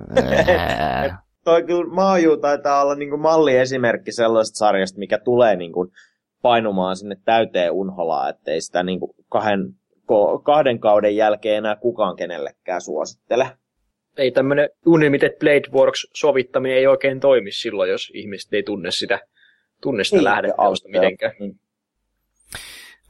[1.44, 5.92] toi kyllä Maaju taitaa olla niinku malliesimerkki sellaisesta sarjasta, mikä tulee niinku
[6.48, 9.74] painumaan sinne täyteen unholaa, ettei sitä niin kuin kahden,
[10.44, 13.50] kahden kauden jälkeen enää kukaan kenellekään suosittele.
[14.16, 19.20] Ei tämmöinen Unlimited Blade Works-sovittaminen ei oikein toimi silloin, jos ihmiset ei tunne sitä,
[19.82, 21.32] tunne sitä niin, lähdeteosta mitenkään.
[21.40, 21.60] Niin.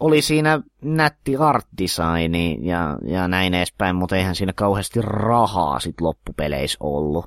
[0.01, 6.01] Oli siinä nätti art designi ja, ja näin edespäin, mutta eihän siinä kauheasti rahaa sit
[6.01, 7.27] loppupeleissä ollut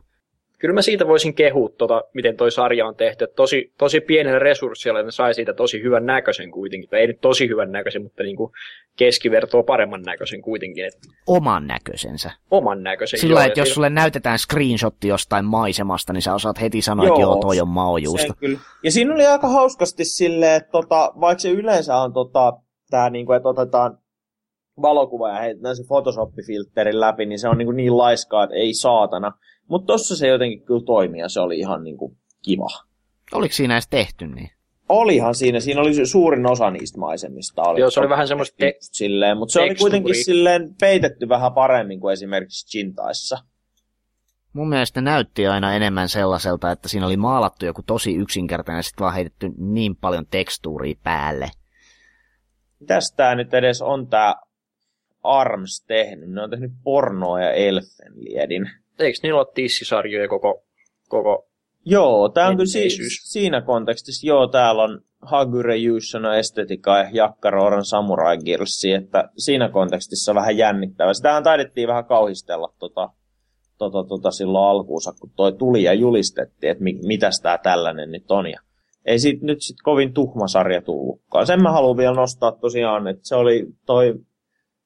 [0.62, 3.28] kyllä mä siitä voisin kehua, tota, miten toi sarja on tehty.
[3.36, 6.90] tosi, tosi pienellä resurssilla ne sai siitä tosi hyvän näköisen kuitenkin.
[6.90, 8.52] Tai ei nyt tosi hyvän näköisen, mutta niin kuin
[8.98, 10.86] keskivertoa paremman näköisen kuitenkin.
[10.86, 12.32] Että oman näköisensä.
[12.52, 16.82] Oman näköisen, Sillä joo, että jos sulle näytetään screenshotti jostain maisemasta, niin sä osaat heti
[16.82, 18.34] sanoa, joo, että joo, toi on maojuusto.
[18.84, 22.54] Ja siinä oli aika hauskasti silleen, että tota, vaikka se yleensä on tota,
[22.90, 23.98] tää, niin kuin, että otetaan
[24.82, 28.74] valokuva ja heitetään se Photoshop-filterin läpi, niin se on niin, kuin niin laiskaa, että ei
[28.74, 29.32] saatana.
[29.68, 32.70] Mutta tossa se jotenkin kyllä toimi ja se oli ihan niinku kiva.
[33.34, 34.50] Oliko siinä edes tehty niin?
[34.90, 37.62] Olihan siinä, siinä oli suurin osa niistä maisemista.
[37.62, 41.54] Oli Joo, se oli vähän semmoista te- silleen, mutta se oli kuitenkin silleen peitetty vähän
[41.54, 43.38] paremmin kuin esimerkiksi Chintaissa.
[44.54, 49.04] Mun mielestä näytti aina enemmän sellaiselta, että siinä oli maalattu joku tosi yksinkertainen ja sitten
[49.04, 51.52] vaan heitetty niin paljon tekstuuria päälle.
[52.80, 54.36] Mitäs tää nyt edes on tää
[55.24, 56.30] ARMS tehnyt?
[56.30, 58.70] Ne on tehnyt pornoa ja Elfenliedin
[59.02, 60.64] eikö niillä ole tissisarjoja koko,
[61.10, 61.52] koko
[61.86, 67.86] Joo, tämä on kyllä si- siinä kontekstissa, joo, täällä on Hagure Yushano Estetika ja Jakkaroran
[67.86, 71.14] Samurai Girlsi, että siinä kontekstissa vähän jännittävä.
[71.14, 73.10] Sitähän taidettiin vähän kauhistella tota,
[73.78, 78.32] tota, tota silloin alkuunsa, kun toi tuli ja julistettiin, että mi- mitäs tää tällainen nyt
[78.32, 78.48] on.
[78.48, 78.60] Ja
[79.06, 81.48] ei siitä nyt sit kovin tuhma sarja tullutkaan.
[81.48, 84.14] Sen mä haluan vielä nostaa tosiaan, että se oli toi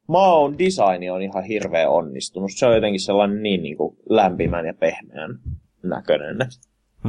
[0.07, 2.51] maon designi on ihan hirveän onnistunut.
[2.55, 5.39] Se on jotenkin sellainen niin, niin kuin lämpimän ja pehmeän
[5.83, 6.37] näköinen.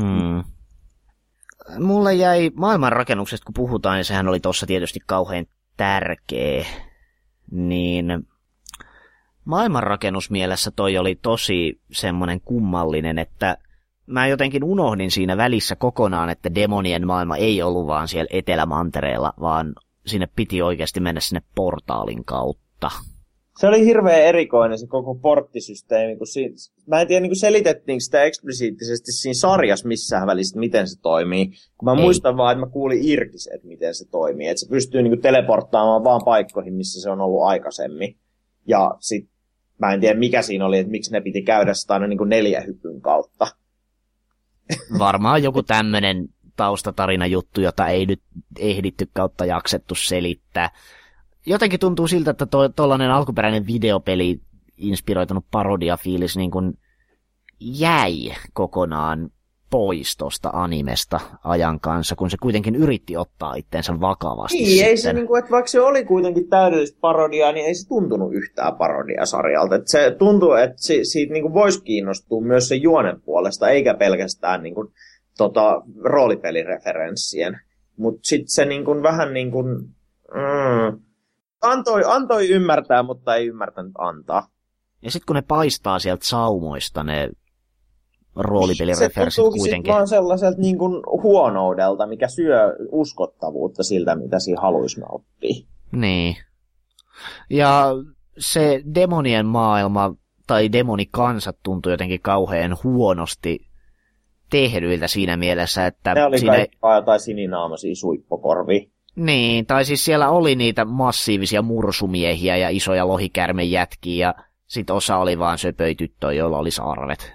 [0.00, 0.44] Hmm.
[1.78, 6.66] Mulle jäi maailmanrakennuksesta, kun puhutaan, ja sehän oli tuossa tietysti kauhean tärkeä,
[7.50, 8.06] niin
[9.44, 13.56] maailmanrakennusmielessä toi oli tosi semmoinen kummallinen, että
[14.06, 19.74] mä jotenkin unohdin siinä välissä kokonaan, että demonien maailma ei ollut vaan siellä Etelämantereella, vaan
[20.06, 22.65] sinne piti oikeasti mennä sinne portaalin kautta.
[23.58, 26.16] Se oli hirveän erikoinen se koko porttisysteemi.
[26.16, 26.54] Kun siinä,
[26.86, 31.46] mä en tiedä, niin selitettiinkö sitä eksplisiittisesti siinä sarjassa missään välissä, miten se toimii.
[31.78, 32.00] Kun mä Ei.
[32.00, 34.48] muistan vaan, että mä kuulin irtis, että miten se toimii.
[34.48, 38.16] Että se pystyy niin teleporttaamaan vaan paikkoihin, missä se on ollut aikaisemmin.
[38.68, 39.28] Ja sit
[39.78, 42.60] mä en tiedä, mikä siinä oli, että miksi ne piti käydä sitä aina niin neljä
[42.60, 43.46] hypyn kautta.
[44.98, 48.22] Varmaan joku tämmöinen taustatarina juttu, jota ei nyt
[48.58, 50.70] ehditty kautta jaksettu selittää.
[51.46, 54.40] Jotenkin tuntuu siltä, että tuollainen alkuperäinen videopeli
[54.78, 56.78] inspiroitunut parodiafiilis niin kuin
[57.60, 59.30] jäi kokonaan
[59.70, 64.58] pois tuosta animesta ajan kanssa, kun se kuitenkin yritti ottaa itteensä vakavasti.
[64.58, 64.88] Niin, sitten.
[64.88, 68.34] ei se, niin kuin, että vaikka se oli kuitenkin täydellistä parodiaa, niin ei se tuntunut
[68.34, 69.74] yhtään parodiasarjalta.
[69.74, 73.94] Että se tuntuu, että si, siitä niin kuin voisi kiinnostua myös se juonen puolesta, eikä
[73.94, 74.88] pelkästään niin kuin,
[75.38, 77.60] tota, roolipelireferenssien.
[77.96, 79.68] Mutta sitten se niin kuin, vähän niin kuin,
[80.34, 81.00] mm,
[81.70, 84.48] antoi, antoi ymmärtää, mutta ei ymmärtänyt antaa.
[85.02, 87.30] Ja sitten kun ne paistaa sieltä saumoista, ne
[88.36, 89.92] roolipelireferenssit niin, kuitenkin.
[89.92, 95.66] Se vaan sellaiselta niin kuin huonoudelta, mikä syö uskottavuutta siltä, mitä siinä haluaisi nauttia.
[95.92, 96.36] Niin.
[97.50, 97.86] Ja
[98.38, 100.14] se demonien maailma
[100.46, 103.58] tai demonikansat tuntui jotenkin kauhean huonosti
[104.50, 106.14] tehdyiltä siinä mielessä, että...
[106.14, 106.66] Ne oli siinä...
[106.96, 108.92] jotain sininaamaisia suippokorvi.
[109.16, 114.34] Niin, tai siis siellä oli niitä massiivisia mursumiehiä ja isoja lohikärmejätkiä ja
[114.66, 117.32] sit osa oli vaan söpöityttöjä, joilla oli sarvet.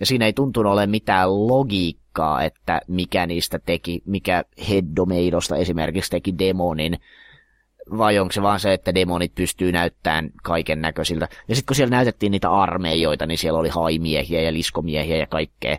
[0.00, 6.38] Ja siinä ei tuntunut ole mitään logiikkaa, että mikä niistä teki, mikä Heddomeidosta esimerkiksi teki
[6.38, 6.98] demonin,
[7.98, 11.28] vai onko se vaan se, että demonit pystyy näyttämään kaiken näköisiltä.
[11.48, 15.78] Ja sitten kun siellä näytettiin niitä armeijoita, niin siellä oli haimiehiä ja liskomiehiä ja kaikkea.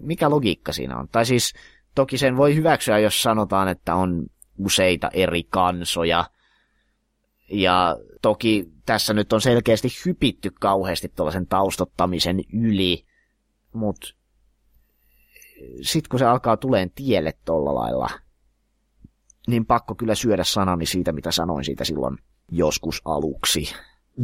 [0.00, 1.08] Mikä logiikka siinä on?
[1.12, 1.54] Tai siis
[1.94, 4.26] toki sen voi hyväksyä, jos sanotaan, että on
[4.58, 6.24] useita eri kansoja.
[7.50, 13.04] Ja toki tässä nyt on selkeästi hypitty kauheasti tuollaisen taustottamisen yli,
[13.72, 14.08] mutta
[15.82, 18.10] sitten kun se alkaa tuleen tielle tolla lailla,
[19.48, 22.18] niin pakko kyllä syödä sanani siitä, mitä sanoin siitä silloin
[22.50, 23.74] joskus aluksi.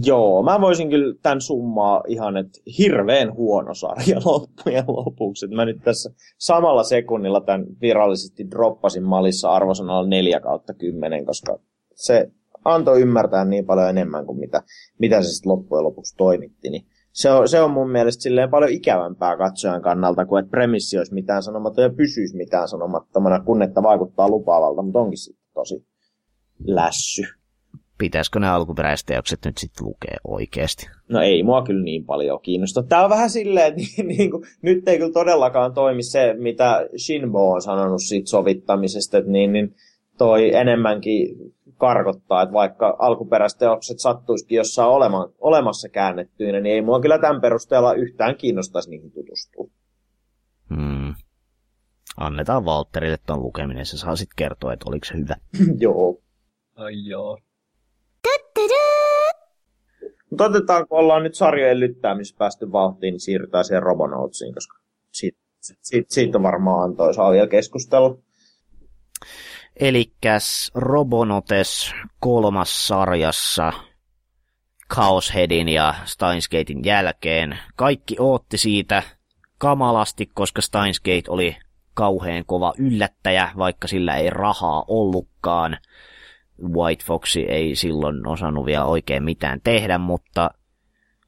[0.04, 5.46] Joo, mä voisin kyllä tämän summaa ihan, että hirveän huono sarja loppujen lopuksi.
[5.46, 11.58] Mä nyt tässä samalla sekunnilla tämän virallisesti droppasin malissa arvosanalla 4 kautta 10, koska
[11.94, 12.30] se
[12.64, 14.62] antoi ymmärtää niin paljon enemmän kuin mitä,
[14.98, 16.70] mitä se sitten loppujen lopuksi toimitti.
[16.70, 20.98] Niin se, on, se on mun mielestä silleen paljon ikävämpää katsojan kannalta, kuin että premissi
[20.98, 25.86] olisi mitään sanomatta ja pysyisi mitään sanomattomana, kun että vaikuttaa lupaavalta, mutta onkin sitten tosi
[26.66, 27.37] lässy.
[27.98, 30.90] Pitäisikö ne alkuperäiset teokset nyt sitten lukea oikeasti?
[31.08, 32.82] No ei mua kyllä niin paljon kiinnosta.
[32.82, 36.88] Tämä on vähän silleen, että niin, niin kuin, nyt ei kyllä todellakaan toimi se, mitä
[36.96, 39.74] Shinbo on sanonut siitä sovittamisesta, että niin, niin
[40.18, 41.36] toi enemmänkin
[41.76, 47.40] karkottaa, että vaikka alkuperäiset teokset sattuisikin jossain olema, olemassa käännettyinä, niin ei mua kyllä tämän
[47.40, 49.68] perusteella yhtään kiinnostaisi niihin tutustua.
[50.74, 51.14] Hmm.
[52.16, 55.36] Annetaan Walterille tuon lukeminen, se saa sitten kertoa, että oliko se hyvä.
[55.80, 56.20] joo.
[56.74, 57.38] Ai joo.
[60.30, 64.78] Mutta otetaan, kun ollaan nyt sarjojen lyttäämisessä päästy vauhtiin, niin siirrytään siihen Robonautsiin, koska
[65.12, 68.18] siitä, siitä, siitä varmaan antoisaa vielä keskustella.
[69.76, 73.72] Elikkäs Robonotes kolmas sarjassa
[74.94, 77.58] Chaosheadin ja Steinsgatein jälkeen.
[77.76, 79.02] Kaikki ootti siitä
[79.58, 81.56] kamalasti, koska Steinsgate oli
[81.94, 85.76] kauhean kova yllättäjä, vaikka sillä ei rahaa ollutkaan.
[86.62, 90.50] White Foxi ei silloin osannut vielä oikein mitään tehdä, mutta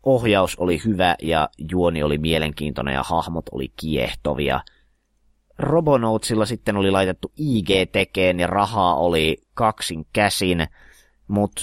[0.03, 4.61] ohjaus oli hyvä ja juoni oli mielenkiintoinen ja hahmot oli kiehtovia–
[5.61, 10.67] Robonoutsilla sitten oli laitettu IG tekeen ja rahaa oli kaksin käsin,
[11.29, 11.63] mutta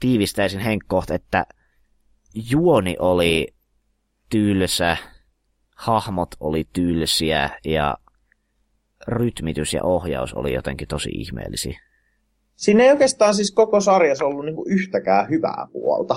[0.00, 1.46] tiivistäisin Henkko, että
[2.50, 3.54] juoni oli
[4.30, 4.96] tylsä,
[5.76, 7.96] hahmot oli tylsiä ja
[9.08, 11.80] rytmitys ja ohjaus oli jotenkin tosi ihmeellisiä.
[12.58, 16.14] Siinä ei oikeastaan siis koko sarjassa ollut niinku yhtäkään hyvää puolta.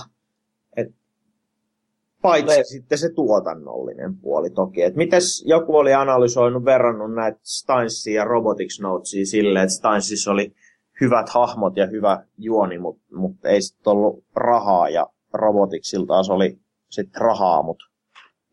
[2.22, 4.82] Paitsi Le- sitten se tuotannollinen puoli toki.
[4.82, 10.54] Et mites joku oli analysoinut, verrannut näitä Steinsia ja Robotics Notesia silleen, että Steinsissa oli
[11.02, 16.60] hyvät hahmot ja hyvä juoni, mutta mut ei sitten ollut rahaa ja Roboticsilta taas oli
[16.90, 17.86] sitten rahaa, mutta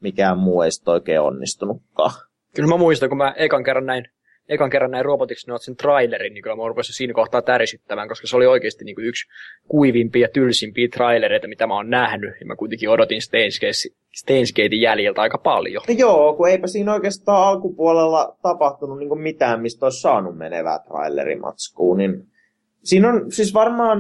[0.01, 2.12] mikään muu ei sitten oikein onnistunutkaan.
[2.55, 4.05] Kyllä mä muistan, kun mä ekan kerran näin
[4.48, 8.26] ekan kerran näin robotiksi ne sen trailerin, niin kyllä mä rupesin siinä kohtaa tärisyttämään, koska
[8.26, 9.26] se oli oikeasti niin kuin yksi
[9.68, 12.34] kuivimpia ja tylsimpiä trailereita, mitä mä oon nähnyt.
[12.40, 13.20] Ja mä kuitenkin odotin
[14.14, 15.82] Stainsgatein jäljiltä aika paljon.
[15.88, 21.98] No joo, kun eipä siinä oikeastaan alkupuolella tapahtunut niin mitään, mistä olisi saanut menevää trailerimatskuun,
[21.98, 22.28] niin
[22.82, 23.98] Siinä on siis varmaan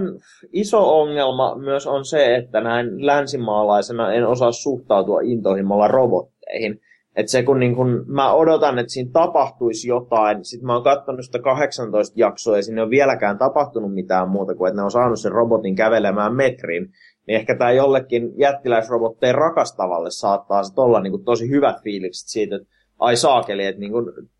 [0.52, 6.80] iso ongelma myös on se, että näin länsimaalaisena en osaa suhtautua intohimolla robotteihin.
[7.18, 11.24] Että se kun, niin kun mä odotan, että siinä tapahtuisi jotain, sitten mä oon katsonut
[11.24, 14.90] sitä 18 jaksoa ja siinä ei ole vieläkään tapahtunut mitään muuta kuin, että ne on
[14.90, 16.82] saanut sen robotin kävelemään metrin,
[17.26, 22.68] niin ehkä tämä jollekin jättiläisrobotteen rakastavalle saattaa sitten olla niin tosi hyvät fiilikset siitä, että
[22.98, 23.92] ai saakeli, että niin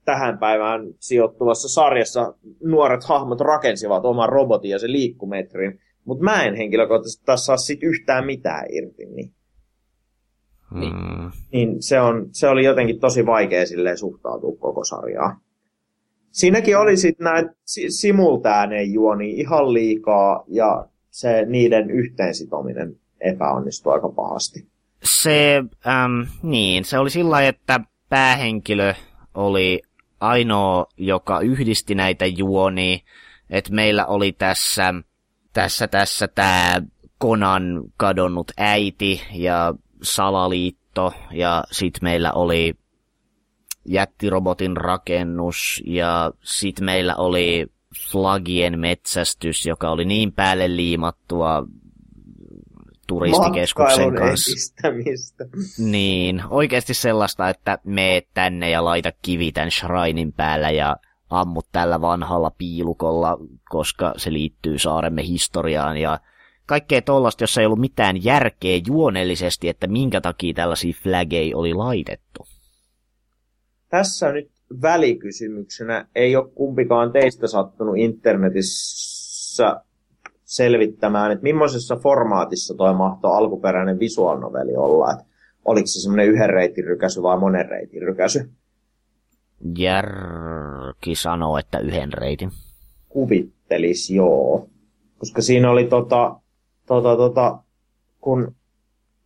[0.05, 6.55] tähän päivään sijoittuvassa sarjassa nuoret hahmot rakensivat oman robotin ja se liikkumetrin, mutta mä en
[6.55, 9.07] henkilökohtaisesti taas saa sit yhtään mitään irti.
[9.07, 9.33] Niin.
[10.75, 11.31] Niin, mm.
[11.53, 15.41] niin se, on, se oli jotenkin tosi vaikea silleen suhtautua koko sarjaan.
[16.31, 17.51] Siinäkin oli sitten näitä
[17.89, 24.67] simultääneen juoni ihan liikaa ja se niiden yhteensitominen epäonnistui aika pahasti.
[25.05, 28.95] Se, äm, niin, se oli sillä että päähenkilö
[29.35, 29.83] oli
[30.21, 32.99] ainoa, joka yhdisti näitä juonia,
[33.51, 34.95] että meillä oli tässä,
[35.53, 36.83] tässä, tässä tämä
[37.19, 42.75] Konan kadonnut äiti ja salaliitto ja sitten meillä oli
[43.85, 47.67] jättirobotin rakennus ja sitten meillä oli
[48.11, 51.67] flagien metsästys, joka oli niin päälle liimattua
[53.07, 54.51] turistikeskuksen kanssa.
[55.79, 60.97] Niin, oikeasti sellaista, että me tänne ja laita kivi tämän shrinin päällä ja
[61.31, 66.21] ammut tällä vanhalla piilukolla, koska se liittyy saaremme historiaan ja
[66.69, 72.47] kaikkea tollasta, jossa ei ollut mitään järkeä juonellisesti, että minkä takia tällaisia flaggeja oli laitettu.
[73.89, 74.51] Tässä nyt
[74.83, 79.83] välikysymyksenä ei ole kumpikaan teistä sattunut internetissä
[80.45, 85.25] selvittämään, että millaisessa formaatissa toi mahtoi alkuperäinen visual noveli olla, että
[85.65, 88.51] oliko se semmoinen yhden reitin rykäsy vai monen reitin rykäsy?
[89.79, 92.51] Järki sanoo, että yhden reitin.
[93.09, 94.69] Kuvittelis, joo.
[95.19, 96.41] Koska siinä oli tota,
[96.89, 97.59] tota, tota,
[98.21, 98.55] kun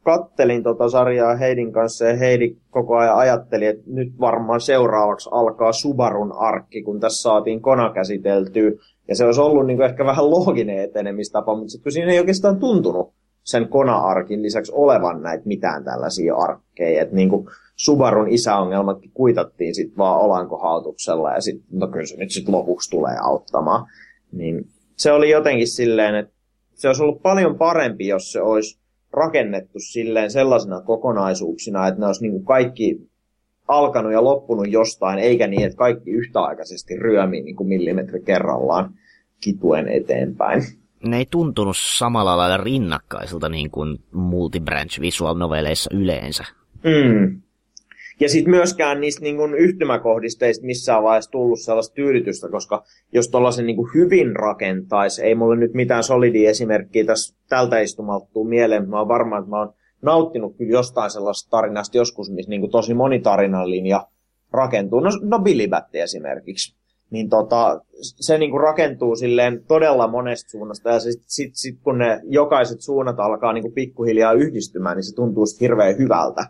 [0.03, 5.73] kattelin tota sarjaa Heidin kanssa ja Heidi koko ajan ajatteli, että nyt varmaan seuraavaksi alkaa
[5.73, 8.71] Subarun arkki, kun tässä saatiin Kona käsiteltyä.
[9.09, 12.19] Ja se olisi ollut niin kuin ehkä vähän looginen etenemistapa, mutta sitten kun siinä ei
[12.19, 17.03] oikeastaan tuntunut sen Kona-arkin lisäksi olevan näitä mitään tällaisia arkkeja.
[17.03, 17.47] Että niin kuin
[17.77, 23.17] Subarun isäongelmatkin kuitattiin sitten vaan olankohautuksella ja sitten, no kyllä se nyt sitten lopuksi tulee
[23.23, 23.87] auttamaan.
[24.33, 26.33] Niin se oli jotenkin silleen, että
[26.83, 28.79] se olisi ollut paljon parempi, jos se olisi
[29.13, 33.09] rakennettu silleen sellaisena kokonaisuuksina, että ne olisi niin kuin kaikki
[33.69, 38.95] alkanut ja loppunut jostain, eikä niin, että kaikki yhtäaikaisesti ryömi niin kuin millimetri kerrallaan
[39.41, 40.63] kituen eteenpäin.
[41.05, 46.45] Ne ei tuntunut samalla lailla rinnakkaisilta niin kuin multibranch visual noveleissa yleensä.
[46.85, 47.43] Mm.
[48.23, 53.67] Ja sitten myöskään niistä niin kun yhtymäkohdisteista missään vaiheessa tullut sellaista tyydytystä, koska jos tuollaisen
[53.67, 58.99] niin hyvin rakentaisi, ei mulle nyt mitään solidia esimerkkiä tässä tältä istumalta tuu mieleen, mä
[58.99, 63.71] oon varma, että mä oon nauttinut kyllä jostain sellaista tarinasta joskus, missä niin tosi monitarinan
[63.71, 64.07] linja
[64.53, 65.01] rakentuu.
[65.01, 66.77] No, no Billy esimerkiksi.
[67.11, 72.21] Niin tota, se niin rakentuu silleen todella monesta suunnasta ja sitten sit, sit, kun ne
[72.25, 76.47] jokaiset suunnat alkaa niin pikkuhiljaa yhdistymään, niin se tuntuu hirveän hyvältä.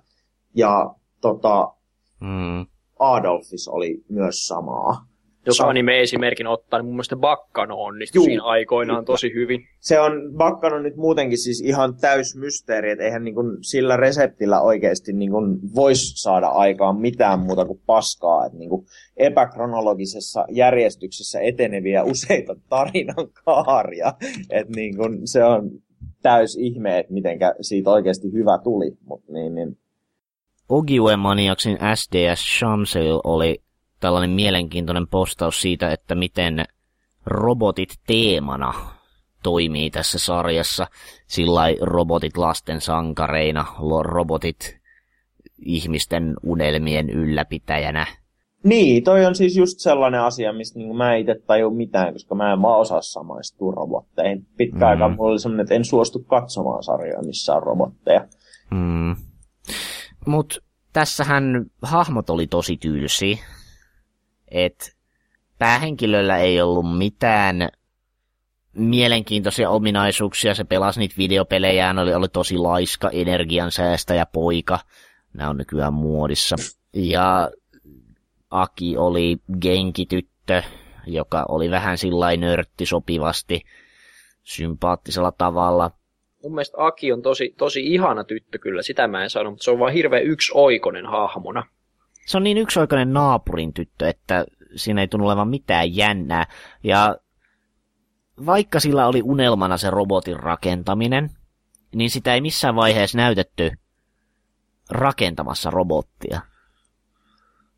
[0.54, 1.72] Ja tota,
[2.20, 2.66] mm.
[2.98, 5.12] Adolfis oli myös samaa.
[5.46, 8.24] Joka anime esimerkin ottaa, niin mun mielestä Bakkano onnistui Juu.
[8.24, 9.60] siinä aikoinaan tosi hyvin.
[9.80, 14.60] Se on, Bakkano nyt muutenkin siis ihan täys mysteeri, että eihän niin kuin sillä reseptillä
[14.60, 18.46] oikeasti niin kuin voisi saada aikaan mitään muuta kuin paskaa.
[18.46, 24.12] Että niin kuin epäkronologisessa järjestyksessä eteneviä useita tarinan kaaria.
[24.50, 25.70] Että niin kuin se on
[26.22, 28.92] täys ihme, että miten siitä oikeasti hyvä tuli.
[29.04, 29.78] Mut niin, niin
[30.72, 33.62] Ogiue Maniaksin SDS Shamsil oli
[34.00, 36.64] tällainen mielenkiintoinen postaus siitä, että miten
[37.26, 38.74] robotit teemana
[39.42, 40.86] toimii tässä sarjassa.
[41.26, 43.66] Sillä robotit lasten sankareina,
[44.02, 44.80] robotit
[45.64, 48.06] ihmisten unelmien ylläpitäjänä.
[48.64, 52.52] Niin, toi on siis just sellainen asia, mistä niin mä itse taju mitään, koska mä
[52.52, 54.46] en vaan osaa samaistua robotteihin.
[54.56, 54.86] Pitkä mm.
[54.86, 58.28] aikaa mulla oli sellainen, että en suostu katsomaan sarjoja, missä on robotteja.
[58.70, 59.16] Mm.
[60.26, 63.40] Mut tässähän hahmot oli tosi tylsi.
[64.48, 64.96] Et
[65.58, 67.68] päähenkilöllä ei ollut mitään
[68.72, 70.54] mielenkiintoisia ominaisuuksia.
[70.54, 74.78] Se pelasi niitä videopelejään, oli, oli tosi laiska, energiansäästäjä poika.
[75.34, 76.56] Nämä on nykyään muodissa.
[76.92, 77.50] Ja
[78.50, 80.62] Aki oli genkityttö,
[81.06, 83.62] joka oli vähän sillä nörtti sopivasti,
[84.42, 85.90] sympaattisella tavalla.
[86.42, 89.70] Mun mielestä Aki on tosi, tosi ihana tyttö kyllä, sitä mä en sano, mutta se
[89.70, 91.66] on vaan hirveän yksioikoinen hahmona.
[92.26, 94.44] Se on niin yksioikoinen naapurin tyttö, että
[94.76, 96.46] siinä ei tunnu olevan mitään jännää.
[96.84, 97.16] Ja
[98.46, 101.30] vaikka sillä oli unelmana se robotin rakentaminen,
[101.94, 103.70] niin sitä ei missään vaiheessa näytetty
[104.90, 106.40] rakentamassa robottia.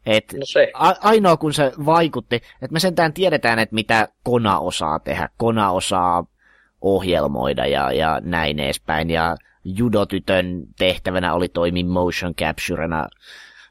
[0.06, 0.70] Et No se.
[0.74, 5.28] a- ainoa kun se vaikutti, että me sentään tiedetään, että mitä Kona osaa tehdä.
[5.36, 6.26] Kona osaa
[6.84, 9.10] ohjelmoida ja, ja näin edespäin.
[9.10, 13.08] Ja judotytön tehtävänä oli toimia motion capturena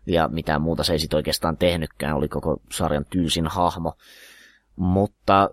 [0.06, 3.94] ja mitään muuta se ei sit oikeastaan tehnytkään, oli koko sarjan tyysin hahmo.
[4.76, 5.50] Mutta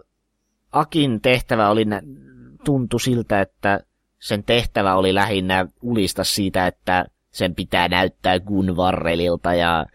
[0.73, 1.87] Akin tehtävä oli,
[2.65, 3.81] tuntui siltä, että
[4.19, 9.87] sen tehtävä oli lähinnä ulista siitä, että sen pitää näyttää Gunvarrelilta ja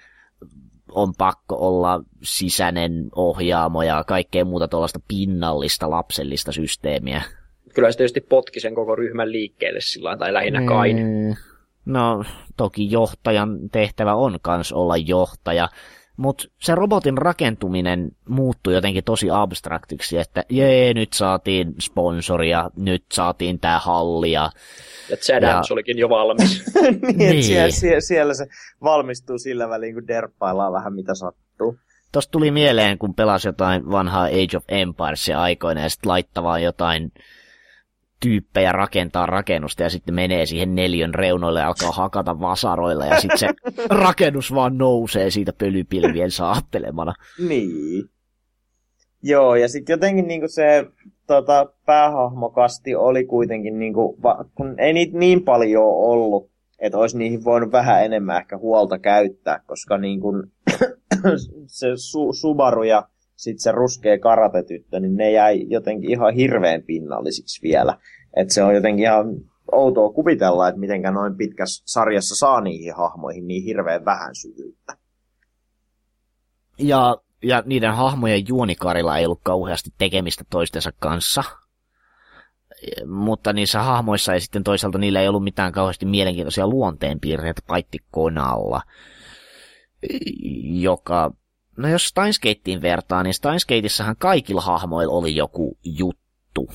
[0.92, 7.22] on pakko olla sisäinen ohjaamo ja kaikkea muuta tuollaista pinnallista lapsellista systeemiä.
[7.76, 10.98] Kyllä se tietysti potki sen koko ryhmän liikkeelle sillä tai lähinnä Kain.
[10.98, 11.36] Mm,
[11.86, 12.24] No,
[12.58, 15.70] toki johtajan tehtävä on kans olla johtaja,
[16.18, 23.60] mutta se robotin rakentuminen muuttui jotenkin tosi abstraktiksi, että jee, nyt saatiin sponsoria, nyt saatiin
[23.60, 24.50] tää halli ja
[25.10, 26.64] Ja Chadams Ja- olikin jo valmis.
[27.02, 27.44] niin, Niin.
[27.44, 28.46] siellä, siellä, siellä se
[28.84, 31.78] valmistuu sillä väliin, kun derppaillaan vähän mitä sattuu.
[32.12, 37.12] Tosta tuli mieleen, kun pelasi jotain vanhaa Age of Empiresia aikoina ja sitten laittavaa jotain
[38.20, 43.38] tyyppejä rakentaa rakennusta ja sitten menee siihen neljön reunoille ja alkaa hakata vasaroilla ja sitten
[43.38, 43.48] se
[44.04, 47.14] rakennus vaan nousee siitä pölypilvien saattelemana.
[47.48, 48.10] Niin.
[49.24, 50.86] Joo, ja sitten jotenkin niinku se
[51.28, 57.44] tota, päähahmokasti oli kuitenkin, niinku, va, kun ei niitä niin paljon ollut, että olisi niihin
[57.44, 60.34] voinut vähän enemmän ehkä huolta käyttää, koska niinku,
[61.68, 67.62] se su, Subaru ja sitten se ruskea karatetyttö, niin ne jäi jotenkin ihan hirveän pinnallisiksi
[67.62, 67.98] vielä.
[68.36, 69.26] Että se on jotenkin ihan
[69.72, 74.98] outoa kuvitella, että mitenkä noin pitkässä sarjassa saa niihin hahmoihin niin hirveän vähän syvyyttä.
[76.80, 81.44] Ja, ja niiden hahmojen juonikarilla ei ollut kauheasti tekemistä toistensa kanssa.
[83.06, 88.82] Mutta niissä hahmoissa ei sitten toisaalta niillä ei ollut mitään kauheasti mielenkiintoisia luonteenpiirteitä paitti Konalla,
[90.72, 91.32] joka,
[91.78, 96.70] no jos Steinsgateen vertaa, niin Steinsgateissahan kaikilla hahmoilla oli joku juttu.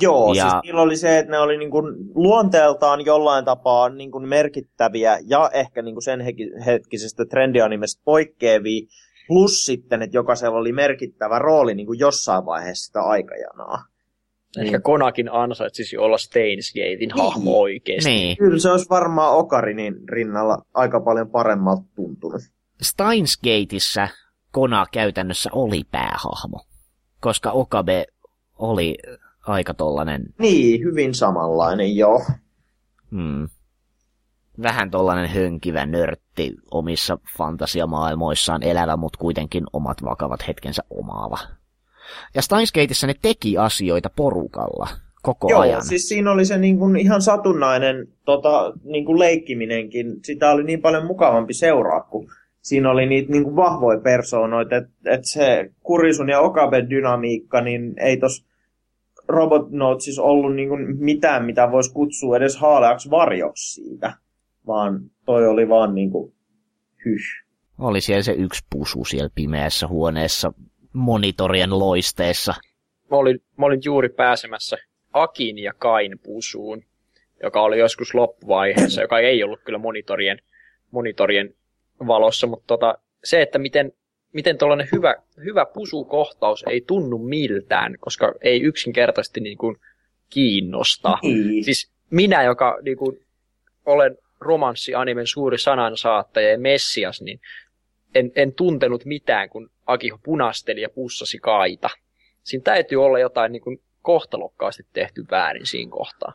[0.00, 4.10] Joo, Ja- siis niillä oli se, että ne oli niin kuin luonteeltaan jollain tapaa niin
[4.10, 6.20] kuin merkittäviä ja ehkä niin kuin sen
[6.66, 8.86] hetkisestä trendianimesta poikkeavia,
[9.28, 13.84] plus sitten, että jokaisella oli merkittävä rooli niin kuin jossain vaiheessa sitä aikajanaa.
[14.58, 18.10] Ehkä Konakin ansaitsisi olla Stainsgatein hahmo oikeesti.
[18.10, 18.36] Niin.
[18.36, 22.42] Kyllä se olisi varmaan Okarinin rinnalla aika paljon paremmalta tuntunut.
[22.82, 24.08] Steinsgateissa
[24.54, 26.60] Kona käytännössä oli päähahmo,
[27.20, 28.06] koska Okabe
[28.58, 28.98] oli
[29.46, 32.22] aika tollanen Niin, hyvin samanlainen, joo.
[33.10, 33.48] Hmm.
[34.62, 41.38] Vähän tollanen hönkivä nörtti omissa fantasiamaailmoissaan elävä, mutta kuitenkin omat vakavat hetkensä omaava.
[42.34, 44.88] Ja Steinsgateissa ne teki asioita porukalla
[45.22, 45.84] koko Joo, ajan.
[45.84, 50.06] siis siinä oli se niin kuin ihan satunnainen tota, niin kuin leikkiminenkin.
[50.24, 52.30] Sitä oli niin paljon mukavampi seuraa, kun
[52.64, 54.76] siinä oli niitä niin kuin vahvoja persoonoita.
[54.76, 58.46] Että et se Kurisun ja Okaben dynamiikka, niin ei tos
[59.28, 64.12] Robot Notesissa ollut niin kuin mitään, mitä voisi kutsua edes haaleaksi varjoksi siitä.
[64.66, 66.34] Vaan toi oli vaan niin kuin
[67.04, 67.44] hyh.
[67.78, 70.52] Oli siellä se yksi pusu siellä pimeässä huoneessa
[70.92, 72.54] monitorien loisteessa.
[73.10, 74.76] Mä olin, mä olin juuri pääsemässä
[75.12, 76.82] Akin ja Kain pusuun,
[77.42, 80.38] joka oli joskus loppuvaiheessa, joka ei ollut kyllä monitorien,
[80.90, 81.54] monitorien
[82.06, 83.92] valossa, mutta tota, se, että miten,
[84.32, 85.14] miten tuollainen hyvä,
[85.44, 89.76] hyvä pusukohtaus ei tunnu miltään, koska ei yksinkertaisesti niin kuin
[90.30, 91.18] kiinnosta.
[91.22, 91.64] Niin.
[91.64, 93.26] Siis minä, joka niin kuin,
[93.86, 97.40] olen romanssianimen suuri sanansaattaja ja messias, niin
[98.14, 101.90] en, en tuntenut mitään, kun Akiho punasteli ja pussasi kaita.
[102.42, 106.32] Siinä täytyy olla jotain niin kuin, kohtalokkaasti tehty väärin siinä kohtaa.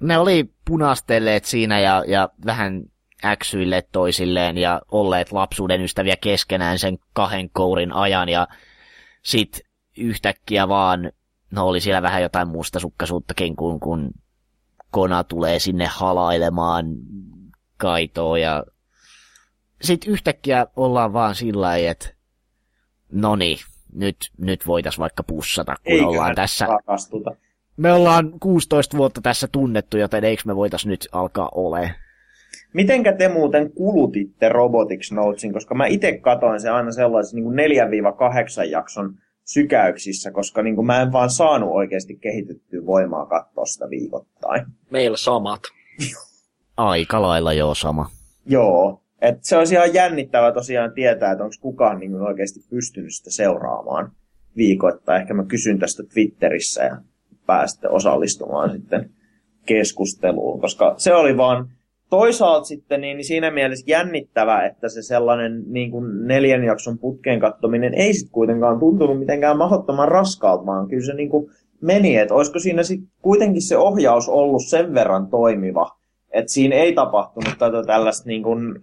[0.00, 2.82] Ne oli punastelleet siinä ja, ja vähän
[3.24, 8.48] äksyilleet toisilleen ja olleet lapsuuden ystäviä keskenään sen kahden kourin ajan ja
[9.22, 9.60] sit
[9.96, 11.12] yhtäkkiä vaan,
[11.50, 14.10] no oli siellä vähän jotain mustasukkaisuuttakin, kun, kun
[14.90, 16.86] Kona tulee sinne halailemaan
[17.76, 18.64] kaitoa ja
[19.82, 22.10] sit yhtäkkiä ollaan vaan sillä lailla, että
[23.12, 23.58] no niin,
[23.92, 27.30] nyt, nyt voitais vaikka pussata, kun Eiköhän ollaan tässä rakastuta.
[27.76, 31.94] me ollaan 16 vuotta tässä tunnettu, joten eikö me voitais nyt alkaa ole?
[32.74, 37.70] Mitenkä te muuten kulutitte Robotics Notesin, koska mä itse katoin se aina sellaisen niin
[38.64, 39.14] 4-8 jakson
[39.44, 44.66] sykäyksissä, koska niin kuin mä en vaan saanut oikeasti kehitettyä voimaa katsoa sitä viikoittain.
[44.90, 45.60] Meillä samat.
[46.76, 48.10] Aika lailla joo sama.
[48.46, 53.30] Joo, et se olisi ihan jännittävää tosiaan tietää, että onko kukaan niin oikeasti pystynyt sitä
[53.30, 54.12] seuraamaan
[54.56, 55.20] viikoittain.
[55.20, 56.96] Ehkä mä kysyn tästä Twitterissä ja
[57.46, 59.10] päästä osallistumaan sitten
[59.66, 61.68] keskusteluun, koska se oli vaan
[62.10, 67.94] toisaalta sitten niin siinä mielessä jännittävä, että se sellainen niin kuin neljän jakson putkeen kattominen
[67.94, 71.50] ei sitten kuitenkaan tuntunut mitenkään mahdottoman raskaalta, vaan kyllä se niin kuin
[71.80, 75.90] meni, että olisiko siinä sitten kuitenkin se ohjaus ollut sen verran toimiva,
[76.30, 78.82] että siinä ei tapahtunut tätä tällaista niin kuin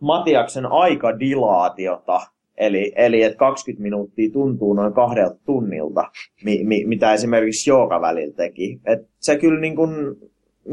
[0.00, 2.20] Matiaksen aikadilaatiota,
[2.56, 6.10] eli, eli että 20 minuuttia tuntuu noin kahdelta tunnilta,
[6.44, 8.80] mi, mi, mitä esimerkiksi Jooga välillä teki.
[8.84, 9.90] Et se kyllä niin kuin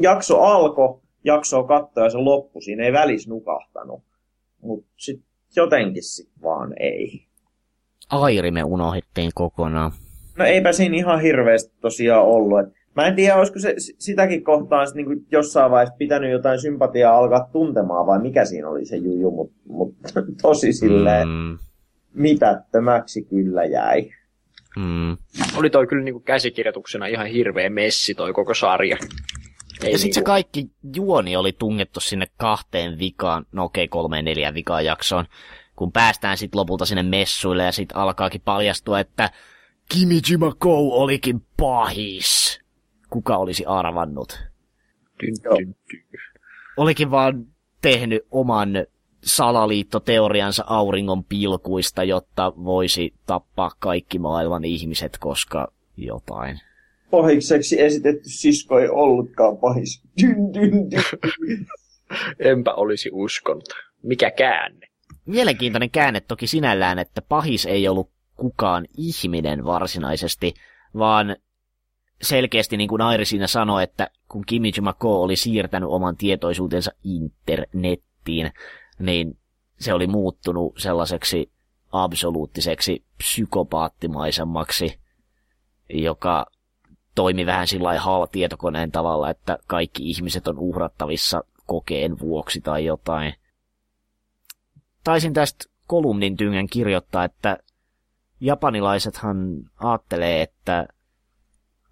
[0.01, 4.03] jakso alkoi, jaksoa katsoa ja se loppu, siinä ei välis nukahtanut.
[4.61, 7.25] Mutta sitten jotenkin sit vaan ei.
[8.09, 9.91] Airi me unohdettiin kokonaan.
[10.37, 12.59] No eipä siinä ihan hirveästi tosiaan ollut.
[12.59, 17.17] Et mä en tiedä, olisiko se sitäkin kohtaan sit niinku jossain vaiheessa pitänyt jotain sympatiaa
[17.17, 19.95] alkaa tuntemaan, vai mikä siinä oli se juju, mutta mut,
[20.41, 21.57] tosi silleen mm.
[22.13, 24.09] mitättömäksi kyllä jäi.
[24.77, 25.17] Mm.
[25.57, 28.97] Oli toi kyllä niinku käsikirjoituksena ihan hirveä messi toi koko sarja.
[29.85, 33.89] Ei ja sitten se niinku- kaikki juoni oli tungettu sinne kahteen vikaan, no okei, okay,
[33.89, 35.25] kolmeen neljään vikaan jaksoon,
[35.75, 39.29] kun päästään sitten lopulta sinne messuille ja sitten alkaakin paljastua, että
[39.89, 42.59] Kimijima Kou olikin pahis.
[43.09, 44.39] Kuka olisi arvannut?
[45.23, 46.21] Dyn, dyn, dyn.
[46.77, 47.45] Olikin vaan
[47.81, 48.69] tehnyt oman
[49.23, 55.67] salaliittoteoriansa auringon pilkuista, jotta voisi tappaa kaikki maailman ihmiset, koska
[55.97, 56.59] jotain
[57.21, 60.03] pahikseksi esitetty sisko ei ollutkaan pahis.
[60.21, 61.65] Dyn, dyn, dyn.
[62.39, 63.69] Enpä olisi uskonut.
[64.03, 64.87] Mikä käänne?
[65.25, 70.53] Mielenkiintoinen käänne toki sinällään, että pahis ei ollut kukaan ihminen varsinaisesti,
[70.97, 71.35] vaan
[72.21, 78.51] selkeästi niin kuin Airi siinä sanoi, että kun Kimiji Mako oli siirtänyt oman tietoisuutensa internettiin,
[78.99, 79.37] niin
[79.79, 81.51] se oli muuttunut sellaiseksi
[81.91, 84.99] absoluuttiseksi psykopaattimaisemmaksi,
[85.89, 86.45] joka
[87.15, 93.33] toimi vähän sillä hal tietokoneen tavalla, että kaikki ihmiset on uhrattavissa kokeen vuoksi tai jotain.
[95.03, 97.57] Taisin tästä kolumnin tyngän kirjoittaa, että
[98.41, 99.37] japanilaisethan
[99.77, 100.87] ajattelee, että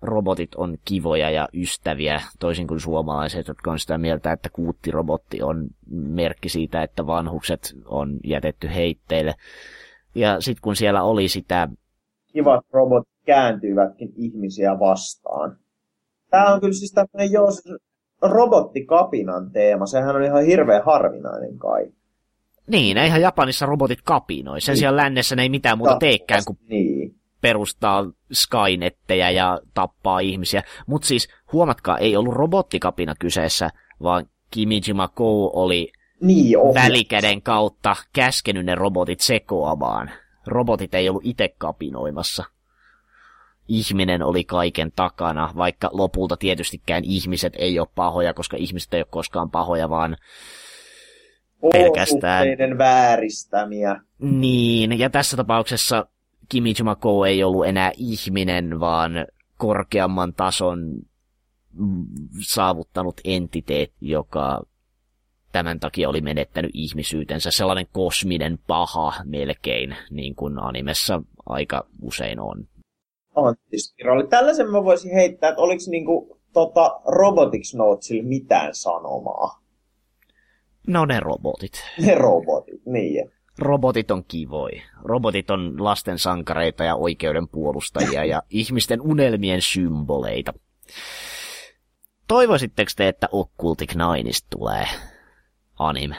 [0.02, 5.68] robotit on kivoja ja ystäviä, toisin kuin suomalaiset, jotka on sitä mieltä, että kuuttirobotti on
[5.92, 9.36] merkki siitä, että vanhukset on jätetty heitteille.
[10.16, 11.68] Ja sitten kun siellä oli sitä...
[12.34, 15.58] Kivat robot kääntyivätkin ihmisiä vastaan.
[16.30, 17.62] Tämä on kyllä siis tämmöinen jos
[18.22, 19.86] robottikapinan teema.
[19.86, 21.92] Sehän on ihan hirveän harvinainen kai.
[22.68, 24.62] Niin, eihän Japanissa robotit kapinoi.
[24.62, 24.80] Sen niin.
[24.80, 27.16] sijaan lännessä ne ei mitään muuta teekään kuin niin.
[27.42, 30.64] perustaa Skynetteja ja tappaa ihmisiä.
[30.88, 33.70] Mutta siis huomatkaa, ei ollut robottikapina kyseessä,
[34.04, 40.12] vaan Kimijima Kou oli niin, välikäden kautta käskenyt ne robotit sekoamaan.
[40.48, 42.44] Robotit ei ollut itse kapinoimassa
[43.68, 49.08] ihminen oli kaiken takana, vaikka lopulta tietystikään ihmiset ei ole pahoja, koska ihmiset ei ole
[49.10, 50.18] koskaan pahoja, vaan
[51.72, 52.48] pelkästään...
[52.78, 54.02] vääristämiä.
[54.20, 56.06] Niin, ja tässä tapauksessa
[56.50, 59.12] Kimijima Ko ei ollut enää ihminen, vaan
[59.58, 60.80] korkeamman tason
[62.42, 64.64] saavuttanut entiteet, joka
[65.52, 67.52] tämän takia oli menettänyt ihmisyytensä.
[67.52, 72.68] Sellainen kosminen paha melkein, niin kuin animessa aika usein on
[73.34, 74.28] kvanttispiraali.
[74.28, 79.62] Tällaisen mä voisin heittää, että oliko niinku, tota, Robotics Notesille mitään sanomaa?
[80.88, 81.74] No ne robotit.
[82.06, 83.32] Ne robotit, niin.
[83.60, 84.72] Robotit on kivoi.
[85.04, 90.54] Robotit on lasten sankareita ja oikeuden puolustajia ja ihmisten unelmien symboleita.
[92.28, 94.86] Toivoisitteko te, että Occultic Nineista tulee
[95.80, 96.16] anime?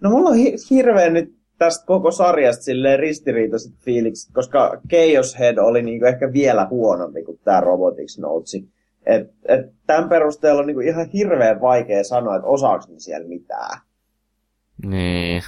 [0.00, 5.58] No mulla on hi- hirveän nyt tästä koko sarjasta silleen ristiriitaiset fiilikset, koska Chaos Head
[5.58, 8.54] oli niinku ehkä vielä huonompi kuin tämä Robotics Notes.
[9.06, 13.80] Et, et tämän perusteella on niinku ihan hirveän vaikea sanoa, että osaako ne siellä mitään.
[14.86, 15.42] Niin.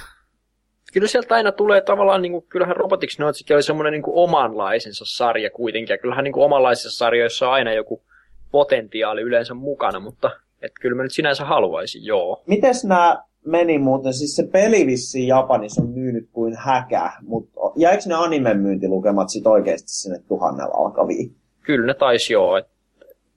[0.93, 5.49] Kyllä sieltä aina tulee tavallaan, niin kuin, kyllähän Robotics Notesikin oli semmoinen niin omanlaisensa sarja
[5.49, 8.03] kuitenkin, ja kyllähän niin kuin omanlaisissa sarjoissa on aina joku
[8.51, 12.43] potentiaali yleensä mukana, mutta että kyllä mä nyt sinänsä haluaisin, joo.
[12.47, 18.03] Mites nämä meni muuten, siis se peli vissiin Japanissa on myynyt kuin häkä, mutta jäikö
[18.05, 21.35] ne animen myyntilukemat sit oikeasti sinne tuhannella alkaviin?
[21.61, 22.67] Kyllä ne taisi joo, et,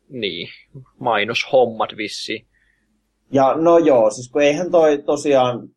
[0.09, 0.49] niin,
[0.99, 2.47] mainoshommat vissi.
[3.33, 5.69] Ja no joo, siis kun eihän toi tosiaan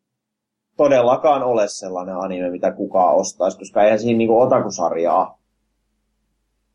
[0.76, 5.39] todellakaan ole sellainen anime, mitä kukaan ostaisi, koska eihän siinä niinku otakusarjaa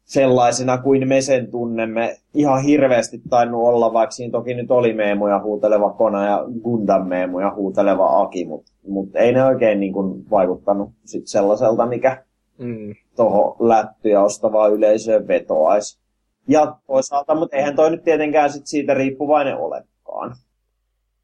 [0.06, 5.39] sellaisena kuin me sen tunnemme ihan hirveästi tainnut olla, vaikka siinä toki nyt oli meemuja
[5.39, 10.89] huuteleva Kona ja Gundam meemuja huuteleva Aki, mutta mut ei ne oikein niin kuin vaikuttanut
[11.06, 12.24] sit sellaiselta, mikä
[12.58, 12.95] mm.
[13.16, 15.99] tuohon lättyjä ostavaa yleisöön vetoaisi.
[16.47, 20.36] Ja toisaalta, mutta eihän toi nyt tietenkään sit siitä riippuvainen olekaan.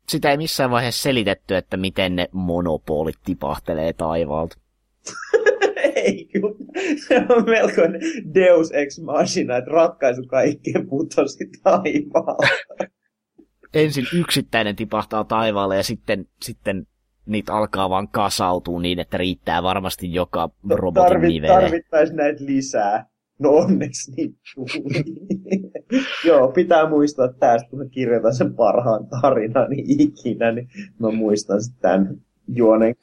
[0.09, 4.57] Sitä ei missään vaiheessa selitetty, että miten ne monopolit tipahtelee taivaalta.
[6.01, 6.55] ei kyllä.
[7.07, 8.01] Se on melkoinen
[8.33, 12.47] Deus Ex Machina, että ratkaisu kaikkeen putosi taivaalta.
[13.73, 16.87] Ensin yksittäinen tipahtaa taivaalle ja sitten, sitten
[17.25, 21.53] niitä alkaa vaan kasautua niin, että riittää varmasti joka robotin Tarvit, nivele.
[21.53, 23.05] Tarvittaisiin näitä lisää.
[23.39, 24.37] No onneksi niin.
[26.27, 30.67] Joo, pitää muistaa tästä, kun mä kirjoitan sen parhaan tarinan ikinä, niin
[30.99, 32.95] mä muistan sitten tämän juonen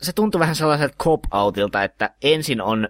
[0.00, 2.88] Se tuntuu vähän sellaiselta cop-outilta, että ensin on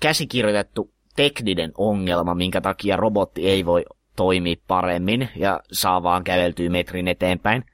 [0.00, 3.84] käsikirjoitettu tekninen ongelma, minkä takia robotti ei voi
[4.16, 7.64] toimia paremmin ja saa vaan käveltyä metrin eteenpäin.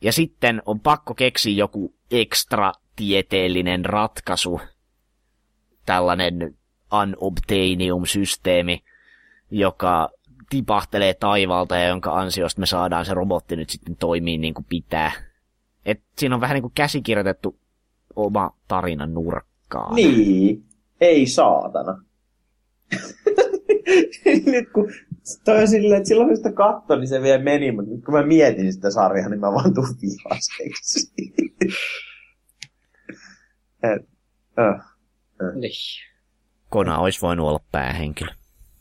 [0.00, 4.60] Ja sitten on pakko keksiä joku ekstra tieteellinen ratkaisu,
[5.86, 6.58] tällainen
[6.92, 8.84] unobtainium-systeemi,
[9.50, 10.10] joka
[10.50, 15.12] tipahtelee taivaalta ja jonka ansiosta me saadaan se robotti nyt sitten toimii niin kuin pitää.
[15.88, 17.58] Et siinä on vähän niin kuin käsikirjoitettu
[18.16, 19.94] oma tarinan nurkkaan.
[19.94, 20.64] Niin,
[21.00, 22.02] ei saatana.
[24.52, 24.90] nyt kun
[25.44, 28.14] toi on silleen, että silloin kun sitä katto, niin se vielä meni, mutta nyt kun
[28.14, 31.12] mä mietin sitä sarjaa, niin mä vaan tuun vihaseksi.
[33.82, 34.08] Et,
[34.58, 35.54] äh, äh.
[35.54, 35.72] Niin.
[36.68, 38.30] Kona olisi voinut olla päähenkilö.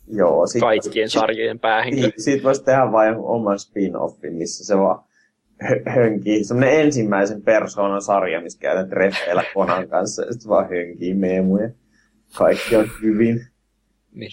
[0.08, 0.48] Joo.
[0.48, 2.12] Sit, Kaikkien sarjojen päähenkilö.
[2.18, 5.07] Siitä voisi tehdä vain oman spin-offin, missä se vaan
[5.96, 6.44] hönkii.
[6.44, 11.70] Semmoinen ensimmäisen persoonan sarja, missä käydään treffeillä Konan kanssa ja sitten vaan hönkii meemuja.
[12.38, 13.48] Kaikki on hyvin.
[14.14, 14.32] Niin.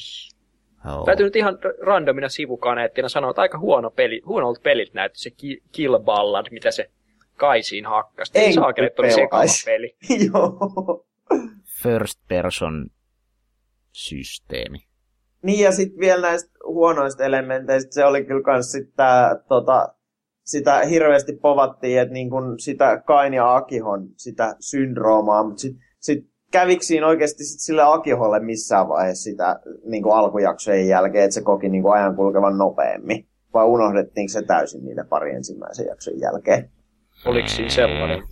[0.93, 1.05] Oh.
[1.05, 5.31] Täytyy nyt ihan randomina sivukaneettina sanoa, että aika huono peli, huonolta pelit näytti se
[5.73, 6.91] Kill Ballad, mitä se
[7.37, 8.33] Kaisiin hakkasi.
[8.35, 9.97] Ei saakeli, että oli sekava peli.
[10.33, 11.07] Joo.
[11.83, 12.91] First person
[13.93, 14.79] systeemi.
[15.43, 19.94] Niin ja sitten vielä näistä huonoista elementeistä, se oli kyllä kans sitä, tota,
[20.45, 26.35] sitä hirveästi povattiin, että niin kun sitä Kain ja Akihon sitä syndroomaa, mutta sitten sit
[26.51, 31.43] kävikö siinä oikeasti sit sille Akiholle missään vaiheessa sitä niin kuin alkujaksojen jälkeen, että se
[31.43, 33.27] koki niin kuin ajan kulkevan nopeammin?
[33.55, 36.71] Vai unohdettiinko se täysin niiden pari ensimmäisen jakson jälkeen?
[37.25, 38.23] Oliko siinä sellainen?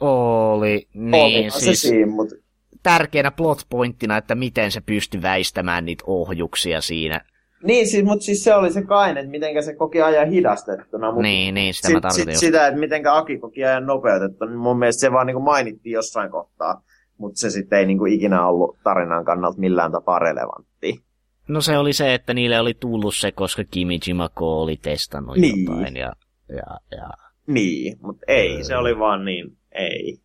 [0.00, 1.82] Oli, niin Oli, siis...
[1.82, 2.34] se siinä, mutta
[2.82, 7.20] tärkeänä plotpointtina, että miten se pystyi väistämään niitä ohjuksia siinä.
[7.62, 11.06] Niin, siis, mutta siis se oli se kaine, että miten se koki ajan hidastettuna.
[11.06, 14.50] Mutta niin, niin, sitä sit, mä tarkoitin sit, Sitä, että miten Aki koki ajan nopeutettuna,
[14.50, 16.82] niin mun mielestä se vaan niin kuin mainittiin jossain kohtaa.
[17.18, 21.02] Mutta se sitten ei niin kuin ikinä ollut tarinan kannalta millään tapaa relevantti.
[21.48, 25.64] No se oli se, että niille oli tullut se, koska Kimi Jimako oli testannut niin.
[25.64, 25.96] jotain.
[25.96, 26.12] Ja,
[26.48, 27.08] ja, ja...
[27.46, 28.64] Niin, mutta ei, öö.
[28.64, 30.18] se oli vaan niin, ei.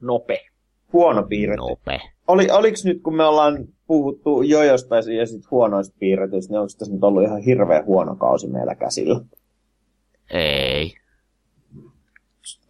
[0.00, 0.50] Nope
[0.92, 1.56] huono piirre.
[1.56, 2.00] Nope.
[2.28, 6.94] Oli, oliko nyt, kun me ollaan puhuttu jojosta ja sit huonoista piirretyistä, niin onko tässä
[6.94, 9.20] nyt ollut ihan hirveä huono kausi meillä käsillä?
[10.30, 10.94] Ei.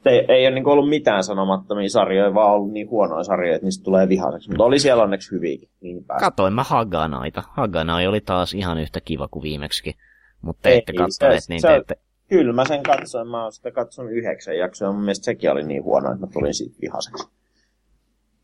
[0.07, 3.85] Ei, ei ole niin ollut mitään sanomattomia sarjoja, vaan ollut niin huonoja sarjoja, että niistä
[3.85, 4.49] tulee vihaiseksi.
[4.49, 5.68] Mutta oli siellä onneksi hyviäkin.
[5.81, 7.43] Niin Katoin mä Haganaita.
[7.49, 9.95] Haganai oli taas ihan yhtä kiva kuin viimeksi.
[10.43, 11.97] Mutta te ette katsoneet, niin te ette...
[12.29, 13.29] Kyllä mä sen katsoin.
[13.29, 14.93] Mä oon sitä katsonut yhdeksän jaksoa.
[14.93, 17.29] Mun mielestä sekin oli niin huono, että mä tulin siitä vihaiseksi.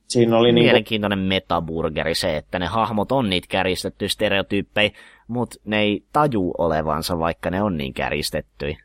[0.08, 4.90] Siinä oli niinku- Mielenkiintoinen niin metaburgeri se, että ne hahmot on niitä käristettyjä stereotyyppejä,
[5.28, 8.78] mutta ne ei taju olevansa, vaikka ne on niin käristettyjä.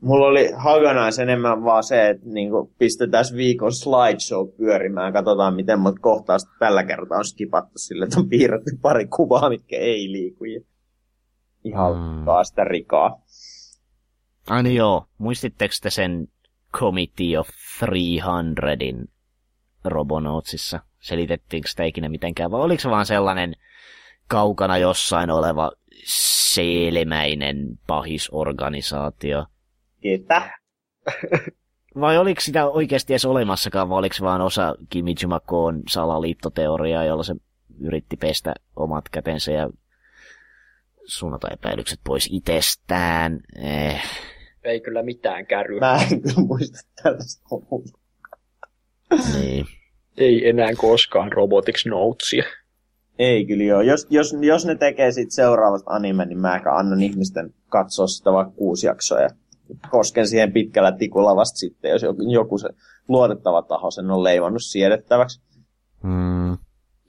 [0.00, 6.00] Mulla oli Haganais enemmän vaan se, että niin pistetään viikon slideshow pyörimään, katsotaan miten monta
[6.00, 10.44] kohtaa tällä kertaa on skipattu sille, että on piirretty pari kuvaa, mitkä ei liiku.
[11.64, 12.24] Ihan hmm.
[12.42, 13.22] sitä rikaa.
[14.50, 16.28] Ai niin joo, muistitteko te sen
[16.72, 17.48] Committee of
[17.84, 19.15] 300in
[19.88, 20.80] Robonautsissa?
[21.00, 23.54] Selitettiinkö sitä ikinä mitenkään, vai oliko se vaan sellainen
[24.28, 25.72] kaukana jossain oleva
[26.04, 29.46] seelemäinen pahisorganisaatio?
[30.00, 30.50] Ketä?
[32.00, 37.22] vai oliko sitä oikeasti edes olemassakaan, vai oliko se vaan osa Kimi Jumakoon salaliittoteoriaa, jolla
[37.22, 37.34] se
[37.80, 39.70] yritti pestä omat kätensä ja
[41.04, 43.40] suunnata epäilykset pois itsestään.
[43.62, 44.02] Eh.
[44.64, 45.80] Ei kyllä mitään kärryä.
[45.80, 47.48] Mä en kyllä muista tällaista
[49.10, 49.66] niin.
[50.16, 52.44] Ei enää koskaan Robotics Notesia.
[53.18, 53.80] Ei kyllä joo.
[53.80, 58.54] Jos, jos, jos ne tekee sit seuraavasta anime, niin mä annan ihmisten katsoa sitä vaikka
[58.56, 59.28] kuusi jaksoa ja
[59.90, 62.68] kosken siihen pitkällä tikulla vasta sitten, jos joku, joku se
[63.08, 65.40] luotettava taho sen on leivannut siedettäväksi.
[66.02, 66.58] Mm.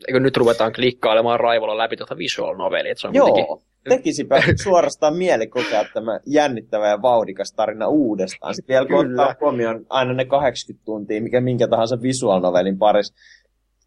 [0.07, 3.67] Eikö nyt ruvetaan klikkailemaan raivolla läpi tuota visual novelia, että se on Joo, kuitenkin...
[3.89, 8.55] tekisipä suorastaan mieli kokea tämä jännittävä ja vauhdikas tarina uudestaan.
[8.55, 13.13] Sitten vielä kun ottaa huomioon aina ne 80 tuntia, mikä minkä tahansa visual novelin parissa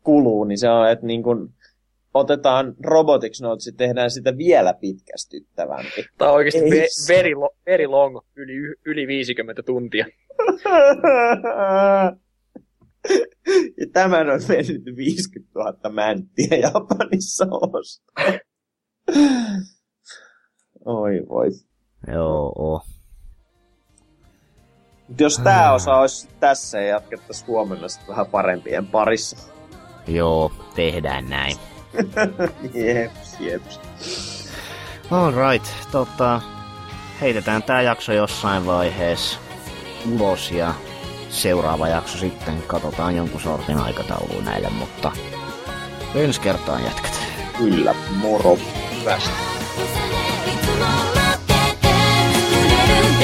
[0.02, 1.48] kuluu, niin se on, että niin kuin
[2.14, 6.04] otetaan Robotics Notes ja tehdään sitä vielä pitkästyttävämpi.
[6.18, 10.06] Tämä on oikeasti Ei ve- very, lo- very long, yli, yli 50 tuntia.
[13.80, 18.24] ja tämän on mennyt 50 000 mänttiä Japanissa ostaa.
[20.84, 21.48] Oi voi.
[22.12, 22.82] Joo.
[25.08, 29.36] Mut jos tää osa olisi tässä ja jatkettaisiin huomenna sit vähän parempien parissa.
[30.06, 31.56] Joo, tehdään näin.
[32.74, 33.80] jeps, jeps.
[35.10, 36.40] Alright, tota,
[37.20, 39.38] heitetään tää jakso jossain vaiheessa
[40.14, 40.74] ulos ja
[41.30, 42.62] seuraava jakso sitten.
[42.66, 45.12] Katsotaan jonkun sortin aikataulu näille, mutta
[46.14, 47.20] ensi kertaan jatket.
[47.58, 48.58] Kyllä, moro.
[49.04, 49.50] Päästä.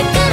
[0.03, 0.26] ってく